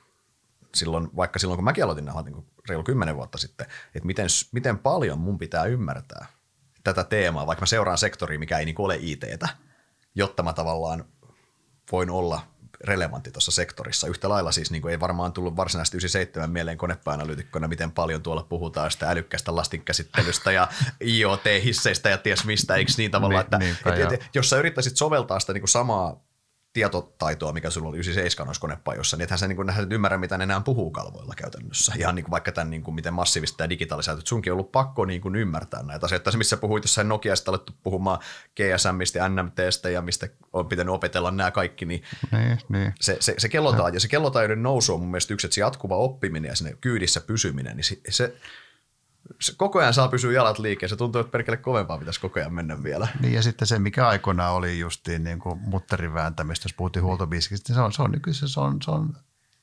[0.74, 4.78] silloin, vaikka silloin kun mäkin aloitin nämä niin reilu kymmenen vuotta sitten, että miten, miten
[4.78, 6.26] paljon mun pitää ymmärtää
[6.84, 9.48] tätä teemaa, vaikka mä seuraan sektoria, mikä ei niin ole ITtä,
[10.14, 11.04] jotta mä tavallaan
[11.92, 12.51] voin olla
[12.84, 14.06] relevantti tuossa sektorissa.
[14.06, 18.42] Yhtä lailla siis niin kuin ei varmaan tullut varsinaisesti 97 mieleen konepäanalyytikkona, miten paljon tuolla
[18.42, 20.68] puhutaan sitä älykkästä lastinkäsittelystä ja
[21.06, 24.96] IoT-hisseistä ja ties mistä, eikö niin tavalla, niin, että niinpä, et, et, jos sä yrittäisit
[24.96, 26.20] soveltaa sitä niin kuin samaa
[26.72, 30.38] tietotaitoa, mikä sulla oli 97 noissa konepajoissa, niin ethän sä, niin kuin, et ymmärrä, mitä
[30.38, 31.92] ne enää puhuu kalvoilla käytännössä.
[31.98, 35.04] Ihan niin kuin vaikka tämän, niin kuin, miten massiivista tämä digitalisaatio, sunkin on ollut pakko
[35.04, 36.30] niin kuin, ymmärtää näitä asioita.
[36.30, 38.18] Se, missä puhuit jossain Nokiasta alettu puhumaan
[38.56, 42.02] GSMistä ja NMTstä ja mistä on pitänyt opetella nämä kaikki, niin,
[42.32, 42.94] niin, niin.
[43.00, 43.94] se, se, se kellotaan.
[43.94, 47.20] Ja se kellotaidon nousu on mun mielestä yksi, että se jatkuva oppiminen ja sinne kyydissä
[47.20, 48.34] pysyminen, niin se se
[49.56, 50.96] koko ajan saa pysyä jalat liikkeessä.
[50.96, 53.08] Tuntuu, että perkele kovempaa pitäisi koko ajan mennä vielä.
[53.20, 57.68] Niin ja sitten se, mikä aikoinaan oli justiin niin kuin mutterin vääntämistä, jos puhuttiin huoltobiskistä,
[57.68, 59.16] niin se on, se on nykyisin se on, se on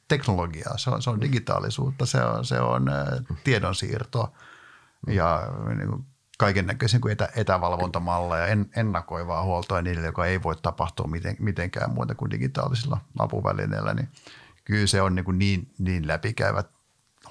[0.07, 3.07] teknologiaa, se on, se on digitaalisuutta, se on, se on äh,
[3.43, 4.31] tiedonsiirtoa
[5.07, 6.05] ja niin kuin
[6.37, 11.93] kaiken näköisen kuin etä, etävalvontamalleja, en, ennakoivaa huoltoa niille, joka ei voi tapahtua miten, mitenkään
[11.93, 14.09] muuta kuin digitaalisilla apuvälineillä, niin
[14.65, 16.63] kyllä se on niin, kuin niin, niin läpikäyvä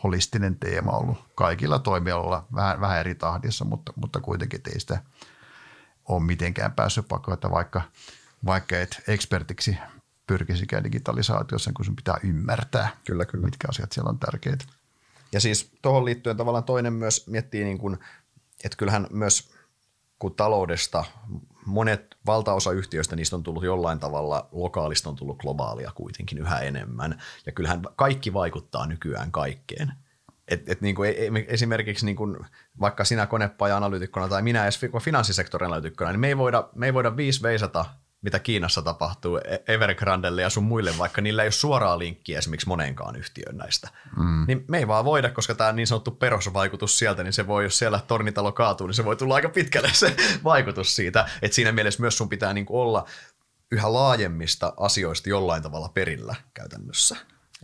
[0.03, 5.03] holistinen teema ollut kaikilla toimialoilla vähän, vähän eri tahdissa, mutta, mutta kuitenkin ei sitä
[6.09, 7.83] ole mitenkään päässyt pakoon, että vaikka,
[8.45, 9.79] vaikka et ekspertiksi
[10.27, 13.45] pyrkisikään digitalisaatiossa, kun sun pitää ymmärtää, kyllä, kyllä.
[13.45, 14.65] mitkä asiat siellä on tärkeitä.
[15.33, 17.99] Ja siis tuohon liittyen tavallaan toinen myös miettii, niin kuin,
[18.65, 19.51] että kyllähän myös
[20.19, 21.05] kun taloudesta
[21.69, 27.23] monet, valtaosa yhtiöistä niistä on tullut jollain tavalla, lokaalista on tullut globaalia kuitenkin yhä enemmän.
[27.47, 29.93] Ja kyllähän kaikki vaikuttaa nykyään kaikkeen.
[30.49, 31.15] Et, et niin kuin
[31.49, 32.37] esimerkiksi niin kuin
[32.81, 37.17] vaikka sinä konepaja-analyytikkona tai minä edes finanssisektorin analyytikkona, niin me ei voida, me ei voida
[37.17, 37.85] viisi veisata
[38.23, 42.69] mitä Kiinassa tapahtuu e- Evergrandelle ja sun muille, vaikka niillä ei ole suoraa linkkiä esimerkiksi
[42.69, 43.89] moneenkaan yhtiöön näistä.
[44.17, 44.45] Mm.
[44.47, 47.79] Niin me ei vaan voida, koska tämä niin sanottu perusvaikutus sieltä, niin se voi, jos
[47.79, 51.29] siellä tornitalo kaatuu, niin se voi tulla aika pitkälle se vaikutus siitä.
[51.43, 53.09] Että siinä mielessä myös sun pitää niinku olla
[53.71, 57.17] yhä laajemmista asioista jollain tavalla perillä käytännössä.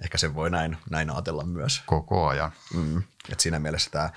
[0.02, 1.82] Ehkä se voi näin, näin ajatella myös.
[1.86, 2.52] Koko ajan.
[2.74, 3.02] Mm.
[3.32, 4.10] Et siinä mielessä tämä,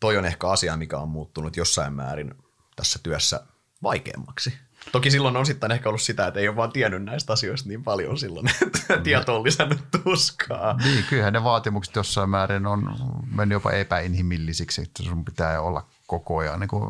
[0.00, 2.34] toi on ehkä asia, mikä on muuttunut jossain määrin
[2.76, 3.46] tässä työssä
[3.82, 4.54] vaikeammaksi
[4.92, 7.84] Toki silloin on sitten ehkä ollut sitä, että ei ole vaan tiennyt näistä asioista niin
[7.84, 10.76] paljon silloin, että tieto on lisännyt tuskaa.
[10.84, 12.96] Niin, kyllähän ne vaatimukset jossain määrin on
[13.34, 16.84] mennyt jopa epäinhimillisiksi, että sun pitää olla koko ajan niin kuin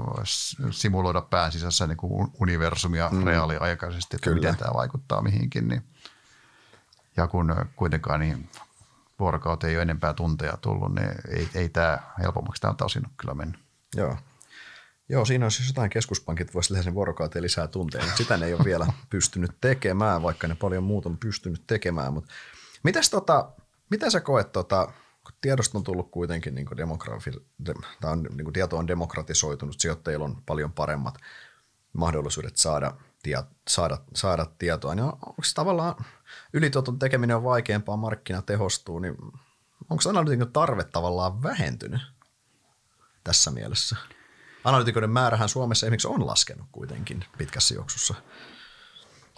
[0.70, 3.24] simuloida pään sisässä niin kuin universumia mm.
[3.24, 4.34] reaaliaikaisesti, että Kyllä.
[4.34, 5.68] miten tämä vaikuttaa mihinkin.
[5.68, 5.82] Niin.
[7.16, 8.48] Ja kun kuitenkaan niin
[9.18, 13.60] vuorokauteen ei ole enempää tunteja tullut, niin ei, ei tämä helpommaksi tältä osin kyllä mennyt.
[13.96, 14.16] Joo.
[15.12, 18.54] Joo, siinä olisi jotain keskuspankit, voisi tehdä sen vuorokauteen lisää tunteja, mutta sitä ne ei
[18.54, 22.12] ole vielä pystynyt tekemään, vaikka ne paljon muut on pystynyt tekemään.
[22.12, 22.30] Mutta
[22.82, 23.52] mitäs tota,
[23.90, 24.92] mitä sä koet, tota,
[25.24, 26.66] kun tiedosta on tullut kuitenkin niin
[27.66, 31.18] de, tai on, niin tieto on demokratisoitunut, sijoittajilla on paljon paremmat
[31.92, 32.92] mahdollisuudet saada,
[33.22, 36.04] tie, saada, saada tietoa, niin onko se tavallaan
[36.52, 39.16] ylituoton tekeminen on vaikeampaa, markkina tehostuu, niin
[39.90, 42.00] onko analytikon tarve tavallaan vähentynyt
[43.24, 43.96] tässä mielessä?
[44.64, 48.14] Analytikoiden määrähän Suomessa esimerkiksi on laskenut kuitenkin pitkässä juoksussa.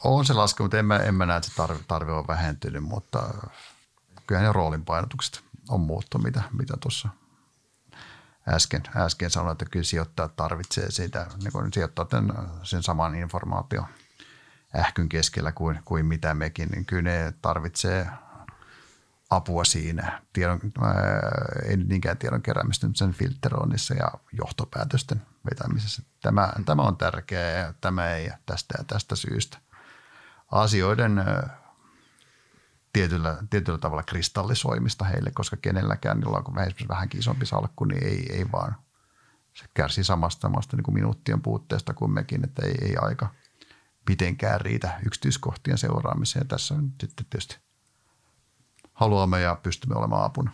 [0.04, 2.82] On se laskenut, mutta en mä, en mä näe, että se tarve, tarve on vähentynyt,
[2.82, 3.34] mutta
[4.26, 7.08] kyllä ne roolin painotukset on muuttunut, mitä, mitä tuossa
[8.48, 13.86] äsken, äsken sanoin, että kyllä sijoittajat tarvitsee sitä, niin kuin sijoittaa sen, sen saman informaation
[14.78, 18.08] ähkyn keskellä kuin, kuin mitä mekin, niin kyllä ne tarvitsee
[19.36, 20.94] apua siinä, tiedon, ää,
[21.68, 26.02] ei niinkään tiedon keräämistä, mutta sen filteroinnissa ja johtopäätösten vetämisessä.
[26.22, 29.58] Tämä, tämä on tärkeää ja tämä ei tästä ja tästä syystä.
[30.50, 31.58] Asioiden ää,
[32.92, 36.54] tietyllä, tietyllä tavalla kristallisoimista heille, koska kenelläkään, jolla on
[36.88, 38.76] vähänkin isompi salkku, niin ei, ei vaan
[39.54, 43.34] se kärsii samasta, samasta niin kuin minuuttien puutteesta kuin mekin, että ei, ei aika
[44.08, 46.48] mitenkään riitä yksityiskohtien seuraamiseen.
[46.48, 47.63] Tässä on sitten tietysti
[48.94, 50.50] haluamme ja pystymme olemaan apuna.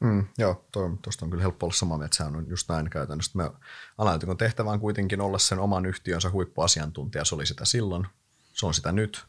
[0.00, 3.32] Mm, joo, tuosta on kyllä helppo olla samaa mieltä, sehän on just näin käytännössä.
[3.34, 3.50] Me
[3.98, 8.06] analytikon tehtävä on kuitenkin olla sen oman yhtiönsä huippuasiantuntija, se oli sitä silloin,
[8.52, 9.26] se on sitä nyt.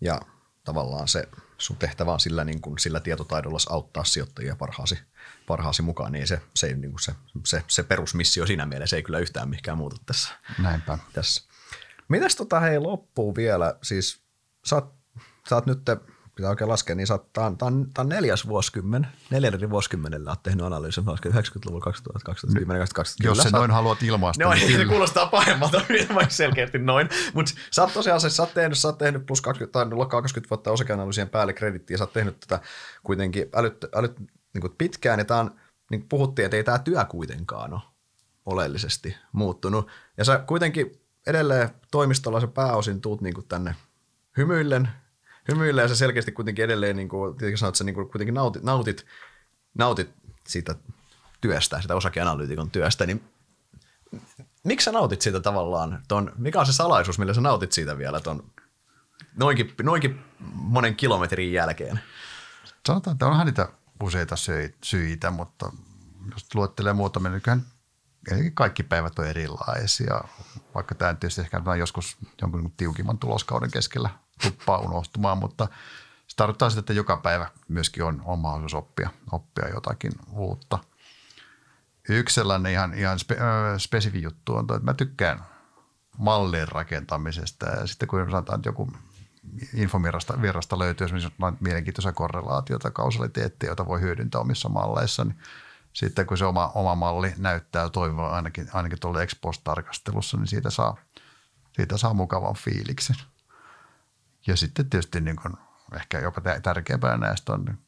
[0.00, 0.20] Ja
[0.64, 1.28] tavallaan se
[1.58, 4.98] sun tehtävä on sillä, niin kuin, sillä tietotaidolla auttaa sijoittajia parhaasi,
[5.46, 9.18] parhaasi mukaan, niin se, se, niin kuin se, se, se perusmissio siinä mielessä ei kyllä
[9.18, 10.34] yhtään mihinkään muutu tässä.
[10.58, 10.98] Näinpä.
[11.12, 11.42] Tässä.
[12.08, 14.22] Mitäs tota hei loppuu vielä, siis
[14.64, 14.94] sä oot,
[15.48, 15.78] sä oot nyt
[16.38, 21.04] pitää oikein laskea, niin tämä on, on, on neljäs vuosikymmen, neljännen vuosikymmenellä olet tehnyt analyysin,
[21.04, 24.44] 90-luvulla 2010 2020 Jos se noin haluat ilmaista.
[24.44, 25.82] No, niin se kuulostaa pahemmalta,
[26.14, 27.08] vaikka selkeästi noin.
[27.34, 30.70] Mutta sä oot tosiaan sä oot tehnyt, sä oot tehnyt plus 20, tai 20 vuotta
[30.70, 32.60] osakeanalyysien päälle kredittiä, sä oot tehnyt tätä
[33.02, 34.18] kuitenkin älyt, älyt
[34.54, 35.50] niin kuin pitkään, ja tämä on,
[35.90, 37.82] niin kuin puhuttiin, että ei tämä työ kuitenkaan ole
[38.46, 39.88] oleellisesti muuttunut.
[40.16, 43.74] Ja sä kuitenkin edelleen toimistolla se pääosin tuut niin kuin tänne
[44.36, 44.88] hymyillen,
[45.48, 48.62] hymyillä sä selkeästi kuitenkin edelleen, niin kuin, tietenkin sanot, että sä niin kuin, kuitenkin nautit,
[48.62, 49.06] nautit,
[49.78, 50.10] nautit
[50.48, 50.74] siitä
[51.40, 53.24] työstä, sitä osakeanalyytikon työstä, niin
[54.64, 58.20] miksi sä nautit siitä tavallaan, ton, mikä on se salaisuus, millä sä nautit siitä vielä
[58.20, 58.50] ton
[59.36, 60.20] noinkin, noinkin
[60.52, 62.00] monen kilometrin jälkeen?
[62.86, 63.68] Sanotaan, että onhan niitä
[64.02, 64.34] useita
[64.84, 65.72] syitä, mutta
[66.30, 67.66] jos luettelee muutamia, niin kyllähän
[68.54, 70.20] kaikki päivät on erilaisia,
[70.74, 74.10] vaikka tämä tietysti ehkä joskus jonkun tiukimman tuloskauden keskellä
[74.42, 75.68] tuppaa unohtumaan, mutta
[76.26, 80.78] se tarkoittaa sitä, että joka päivä myöskin on, on mahdollisuus oppia, oppia jotakin uutta.
[82.08, 83.36] Yksi sellainen ihan, ihan spe,
[83.78, 85.44] spesifi juttu on, että mä tykkään
[86.18, 88.92] mallien rakentamisesta ja sitten kun sanotaan, että joku
[89.74, 95.38] infovirrasta virrasta löytyy esimerkiksi mielenkiintoisia korrelaatioita, kausaliteetteja, joita voi hyödyntää omissa malleissa, niin
[95.92, 99.34] sitten kun se oma, oma malli näyttää toimivan ainakin, ainakin tuolla ex
[99.64, 100.96] tarkastelussa niin siitä saa,
[101.72, 103.16] siitä saa mukavan fiiliksen.
[104.48, 105.54] Ja sitten tietysti niin kuin,
[105.94, 107.78] ehkä jopa tärkeämpää näistä on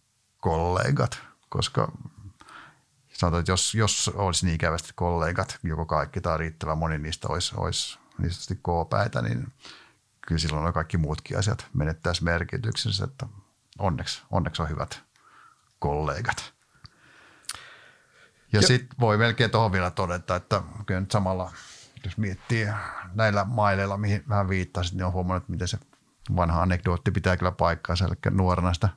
[0.41, 1.93] kollegat, koska
[3.13, 7.55] sanotaan, että jos, jos olisi niin ikävästi kollegat, joko kaikki tai riittävän moni niistä olisi,
[7.57, 9.53] olisi niin K-päitä, niin
[10.27, 13.27] kyllä silloin on kaikki muutkin asiat menettäisi merkityksensä, että
[13.79, 15.03] onneksi, onneksi on hyvät
[15.79, 16.53] kollegat.
[18.53, 21.53] Ja sitten voi melkein tuohon vielä todeta, että kyllä nyt samalla,
[22.05, 22.69] jos miettii
[23.15, 25.79] näillä maileilla, mihin vähän viittasit, niin on huomannut, miten se
[26.37, 28.89] vanha anekdootti pitää kyllä paikkaansa, eli nuorena sitä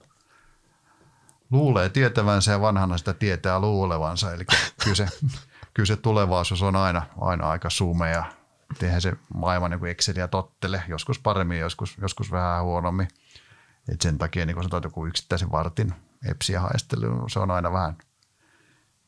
[1.54, 4.46] luulee tietävänsä ja vanhana sitä tietää luulevansa, eli
[4.84, 5.08] kyllä se,
[5.74, 8.26] kyllä se tulevaisuus on aina, aina aika sumea.
[8.80, 13.08] Tehän se maailma niin Exceliä tottele, joskus paremmin, joskus, joskus vähän huonommin.
[13.94, 15.94] Et sen takia niin kun sanotaan, joku yksittäisen vartin
[16.30, 17.98] epsiä haistelu, se on aina vähän,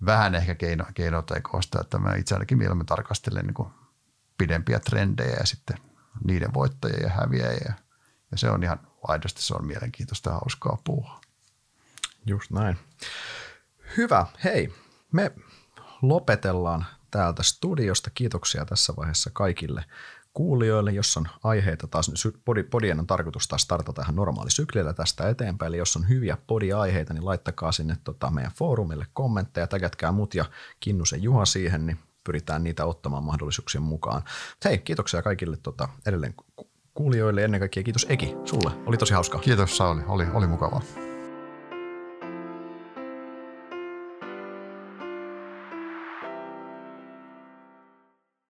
[0.06, 3.68] vähän ehkä keino, keinotekoista, että mä itse ainakin mieluummin tarkastelen niin
[4.38, 5.78] pidempiä trendejä ja sitten
[6.24, 7.74] niiden voittajia ja häviäjiä
[8.32, 11.22] ja se on ihan aidosti se on mielenkiintoista ja hauskaa puhua.
[12.26, 12.78] Just näin.
[13.98, 14.26] Hyvä.
[14.44, 14.74] Hei,
[15.12, 15.32] me
[16.02, 18.10] lopetellaan täältä studiosta.
[18.10, 19.86] Kiitoksia tässä vaiheessa kaikille
[20.34, 22.12] kuulijoille, jos on aiheita taas,
[22.70, 27.14] podien on tarkoitus taas startata ihan normaali syklillä tästä eteenpäin, eli jos on hyviä podiaiheita,
[27.14, 30.46] niin laittakaa sinne tota meidän foorumille kommentteja, tägätkää mut ja
[30.80, 34.24] Kinnusen Juha siihen, niin pyritään niitä ottamaan mahdollisuuksien mukaan.
[34.66, 36.34] Hei, kiitoksia kaikille tota, edelleen
[36.96, 38.72] kuulijoille ennen kaikkea kiitos Eki, sulle.
[38.86, 39.42] Oli tosi hauskaa.
[39.42, 40.82] Kiitos Sauli, oli, oli mukavaa.